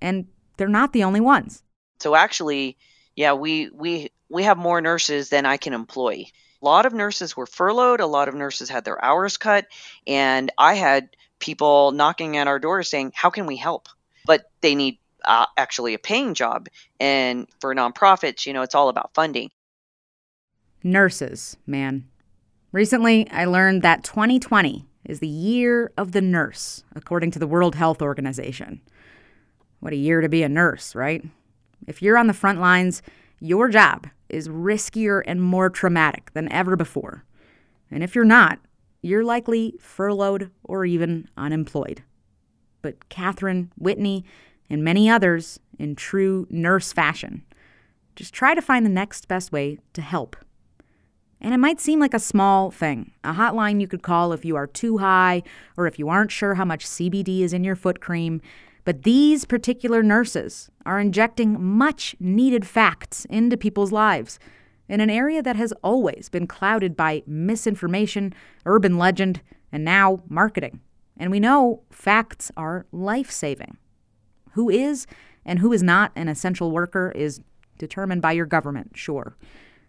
And 0.00 0.26
they're 0.56 0.68
not 0.68 0.92
the 0.92 1.04
only 1.04 1.20
ones. 1.20 1.62
So 2.00 2.14
actually, 2.14 2.76
yeah, 3.14 3.32
we 3.32 3.70
we 3.70 4.10
we 4.28 4.42
have 4.42 4.58
more 4.58 4.80
nurses 4.80 5.28
than 5.28 5.46
I 5.46 5.56
can 5.56 5.72
employ. 5.72 6.26
A 6.60 6.64
lot 6.64 6.86
of 6.86 6.92
nurses 6.92 7.36
were 7.36 7.46
furloughed, 7.46 8.00
a 8.00 8.06
lot 8.06 8.28
of 8.28 8.34
nurses 8.34 8.68
had 8.68 8.84
their 8.84 9.02
hours 9.04 9.36
cut, 9.36 9.66
and 10.06 10.50
I 10.58 10.74
had 10.74 11.08
people 11.42 11.92
knocking 11.92 12.38
at 12.38 12.46
our 12.46 12.58
doors 12.58 12.88
saying, 12.88 13.12
How 13.14 13.28
can 13.28 13.44
we 13.44 13.56
help? 13.56 13.88
But 14.24 14.44
they 14.62 14.74
need 14.74 14.98
uh, 15.24 15.46
actually 15.58 15.92
a 15.92 15.98
paying 15.98 16.32
job. 16.32 16.68
And 16.98 17.46
for 17.60 17.74
nonprofits, 17.74 18.46
you 18.46 18.54
know, 18.54 18.62
it's 18.62 18.74
all 18.74 18.88
about 18.88 19.12
funding. 19.14 19.50
Nurses, 20.82 21.56
man. 21.66 22.08
Recently, 22.72 23.30
I 23.30 23.44
learned 23.44 23.82
that 23.82 24.04
2020 24.04 24.86
is 25.04 25.20
the 25.20 25.28
year 25.28 25.92
of 25.96 26.12
the 26.12 26.20
nurse, 26.22 26.84
according 26.94 27.32
to 27.32 27.38
the 27.38 27.46
World 27.46 27.74
Health 27.74 28.00
Organization. 28.00 28.80
What 29.80 29.92
a 29.92 29.96
year 29.96 30.20
to 30.20 30.28
be 30.28 30.42
a 30.42 30.48
nurse, 30.48 30.94
right? 30.94 31.24
If 31.86 32.00
you're 32.00 32.16
on 32.16 32.28
the 32.28 32.32
front 32.32 32.60
lines, 32.60 33.02
your 33.40 33.68
job 33.68 34.06
is 34.28 34.48
riskier 34.48 35.22
and 35.26 35.42
more 35.42 35.68
traumatic 35.68 36.32
than 36.32 36.50
ever 36.52 36.76
before. 36.76 37.24
And 37.90 38.02
if 38.02 38.14
you're 38.14 38.24
not, 38.24 38.58
you're 39.02 39.24
likely 39.24 39.74
furloughed 39.80 40.50
or 40.64 40.84
even 40.84 41.28
unemployed. 41.36 42.02
But 42.80 43.08
Katherine, 43.08 43.70
Whitney, 43.76 44.24
and 44.70 44.82
many 44.82 45.10
others, 45.10 45.60
in 45.78 45.96
true 45.96 46.46
nurse 46.48 46.92
fashion, 46.92 47.44
just 48.16 48.32
try 48.32 48.54
to 48.54 48.62
find 48.62 48.86
the 48.86 48.90
next 48.90 49.28
best 49.28 49.52
way 49.52 49.78
to 49.92 50.02
help. 50.02 50.36
And 51.40 51.52
it 51.52 51.58
might 51.58 51.80
seem 51.80 51.98
like 51.98 52.14
a 52.14 52.20
small 52.20 52.70
thing, 52.70 53.10
a 53.24 53.32
hotline 53.32 53.80
you 53.80 53.88
could 53.88 54.02
call 54.02 54.32
if 54.32 54.44
you 54.44 54.54
are 54.54 54.68
too 54.68 54.98
high 54.98 55.42
or 55.76 55.86
if 55.88 55.98
you 55.98 56.08
aren't 56.08 56.30
sure 56.30 56.54
how 56.54 56.64
much 56.64 56.86
CBD 56.86 57.40
is 57.40 57.52
in 57.52 57.64
your 57.64 57.74
foot 57.74 58.00
cream. 58.00 58.40
But 58.84 59.02
these 59.02 59.44
particular 59.44 60.02
nurses 60.02 60.70
are 60.86 61.00
injecting 61.00 61.62
much 61.62 62.14
needed 62.20 62.64
facts 62.66 63.24
into 63.24 63.56
people's 63.56 63.92
lives 63.92 64.38
in 64.92 65.00
an 65.00 65.08
area 65.08 65.42
that 65.42 65.56
has 65.56 65.72
always 65.82 66.28
been 66.28 66.46
clouded 66.46 66.94
by 66.94 67.22
misinformation, 67.26 68.34
urban 68.66 68.98
legend, 68.98 69.40
and 69.72 69.82
now 69.82 70.22
marketing. 70.28 70.80
And 71.16 71.30
we 71.30 71.40
know 71.40 71.82
facts 71.90 72.52
are 72.58 72.84
life 72.92 73.30
saving. 73.30 73.78
Who 74.52 74.68
is 74.68 75.06
and 75.46 75.60
who 75.60 75.72
is 75.72 75.82
not 75.82 76.12
an 76.14 76.28
essential 76.28 76.70
worker 76.70 77.10
is 77.14 77.40
determined 77.78 78.20
by 78.20 78.32
your 78.32 78.44
government, 78.44 78.90
sure. 78.94 79.38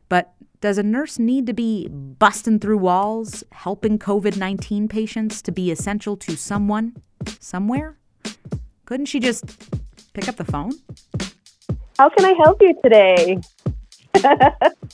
But 0.07 0.33
does 0.61 0.77
a 0.77 0.83
nurse 0.83 1.19
need 1.19 1.47
to 1.47 1.53
be 1.53 1.89
busting 1.89 2.59
through 2.59 2.77
walls, 2.77 3.43
helping 3.51 3.99
COVID 3.99 4.37
19 4.37 4.87
patients 4.87 5.41
to 5.41 5.51
be 5.51 5.69
essential 5.69 6.15
to 6.15 6.37
someone, 6.37 6.95
somewhere? 7.41 7.97
Couldn't 8.85 9.07
she 9.07 9.19
just 9.19 9.43
pick 10.13 10.29
up 10.29 10.37
the 10.37 10.45
phone? 10.45 10.71
How 11.97 12.07
can 12.07 12.23
I 12.23 12.33
help 12.41 12.61
you 12.61 12.73
today? 12.81 13.41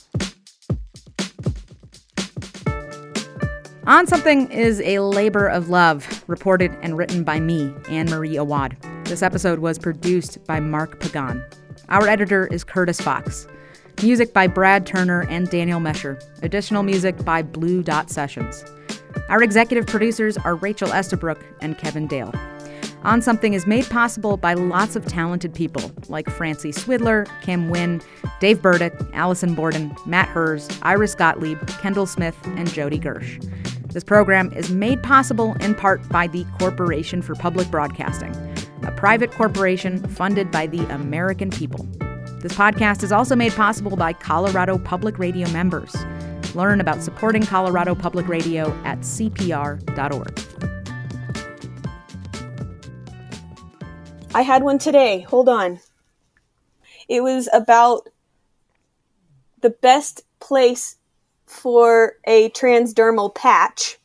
On 3.86 4.06
Something 4.06 4.50
is 4.52 4.78
a 4.82 4.98
labor 4.98 5.46
of 5.46 5.70
love, 5.70 6.22
reported 6.26 6.70
and 6.82 6.98
written 6.98 7.24
by 7.24 7.40
me, 7.40 7.72
Anne 7.88 8.10
Marie 8.10 8.36
Awad. 8.36 8.76
This 9.04 9.22
episode 9.22 9.60
was 9.60 9.78
produced 9.78 10.44
by 10.44 10.60
Mark 10.60 11.00
Pagan. 11.00 11.42
Our 11.88 12.06
editor 12.06 12.46
is 12.48 12.62
Curtis 12.62 13.00
Fox. 13.00 13.46
Music 14.02 14.34
by 14.34 14.46
Brad 14.46 14.86
Turner 14.86 15.22
and 15.30 15.48
Daniel 15.48 15.80
Mesher. 15.80 16.22
Additional 16.42 16.82
music 16.82 17.24
by 17.24 17.40
Blue 17.40 17.82
Dot 17.82 18.10
Sessions. 18.10 18.64
Our 19.30 19.42
executive 19.42 19.86
producers 19.86 20.36
are 20.36 20.56
Rachel 20.56 20.92
Estabrook 20.92 21.42
and 21.62 21.78
Kevin 21.78 22.06
Dale. 22.06 22.34
On 23.02 23.22
Something 23.22 23.54
is 23.54 23.66
made 23.66 23.88
possible 23.88 24.36
by 24.36 24.52
lots 24.52 24.94
of 24.94 25.06
talented 25.06 25.54
people 25.54 25.90
like 26.10 26.28
Francie 26.28 26.70
Swidler, 26.70 27.26
Kim 27.40 27.70
Wynn, 27.70 28.02
Dave 28.40 28.60
Burdick, 28.60 28.92
Allison 29.14 29.54
Borden, 29.54 29.96
Matt 30.04 30.28
Hers, 30.28 30.68
Iris 30.82 31.14
Gottlieb, 31.14 31.66
Kendall 31.80 32.04
Smith, 32.04 32.36
and 32.56 32.70
Jody 32.70 32.98
Gersh. 32.98 33.42
This 33.92 34.04
program 34.04 34.52
is 34.52 34.70
made 34.70 35.02
possible 35.02 35.54
in 35.54 35.74
part 35.74 36.08
by 36.10 36.28
the 36.28 36.46
Corporation 36.60 37.22
for 37.22 37.34
Public 37.34 37.68
Broadcasting, 37.72 38.32
a 38.84 38.92
private 38.92 39.32
corporation 39.32 40.06
funded 40.10 40.52
by 40.52 40.68
the 40.68 40.84
American 40.94 41.50
people. 41.50 41.84
This 42.38 42.52
podcast 42.52 43.02
is 43.02 43.10
also 43.10 43.34
made 43.34 43.52
possible 43.52 43.96
by 43.96 44.12
Colorado 44.12 44.78
Public 44.78 45.18
Radio 45.18 45.50
members. 45.50 45.92
Learn 46.54 46.80
about 46.80 47.02
supporting 47.02 47.42
Colorado 47.42 47.96
Public 47.96 48.28
Radio 48.28 48.72
at 48.84 49.00
cpr.org. 49.00 50.40
I 54.32 54.42
had 54.42 54.62
one 54.62 54.78
today. 54.78 55.22
Hold 55.22 55.48
on. 55.48 55.80
It 57.08 57.24
was 57.24 57.48
about 57.52 58.08
the 59.60 59.70
best 59.70 60.22
place 60.38 60.94
for 61.50 62.14
a 62.26 62.48
transdermal 62.50 63.34
patch. 63.34 63.98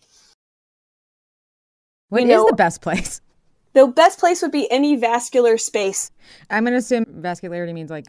What 2.10 2.22
You 2.24 2.28
is 2.30 2.34
know- 2.34 2.48
the 2.50 2.56
best 2.56 2.82
place? 2.82 3.22
The 3.74 3.88
best 3.88 4.20
place 4.22 4.42
would 4.42 4.54
be 4.54 4.72
any 4.72 4.96
vascular 4.96 5.58
space. 5.58 6.10
I'm 6.50 6.64
gonna 6.64 6.78
assume 6.78 7.04
vascularity 7.06 7.74
means 7.74 7.90
like 7.92 8.06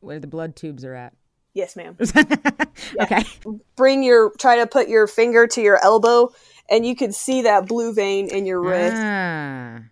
where 0.00 0.18
the 0.18 0.26
blood 0.26 0.56
tubes 0.56 0.84
are 0.84 0.92
at. 0.94 1.12
Yes, 1.52 1.76
ma'am. 1.76 1.96
Okay. 3.00 3.22
Bring 3.76 4.02
your 4.02 4.32
try 4.40 4.56
to 4.56 4.66
put 4.66 4.88
your 4.88 5.06
finger 5.06 5.46
to 5.46 5.62
your 5.62 5.78
elbow 5.84 6.32
and 6.68 6.84
you 6.84 6.96
can 6.96 7.12
see 7.12 7.42
that 7.42 7.66
blue 7.68 7.94
vein 7.94 8.26
in 8.26 8.44
your 8.44 8.60
wrist 8.60 8.96
Ah, 8.96 9.82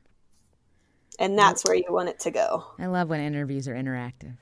and 1.21 1.39
that's 1.39 1.65
where 1.65 1.77
you 1.77 1.85
want 1.89 2.09
it 2.09 2.19
to 2.21 2.33
go. 2.33 2.65
I 2.81 2.87
love 2.87 3.09
when 3.09 3.21
interviews 3.21 3.69
are 3.69 3.75
interactive. 3.75 4.37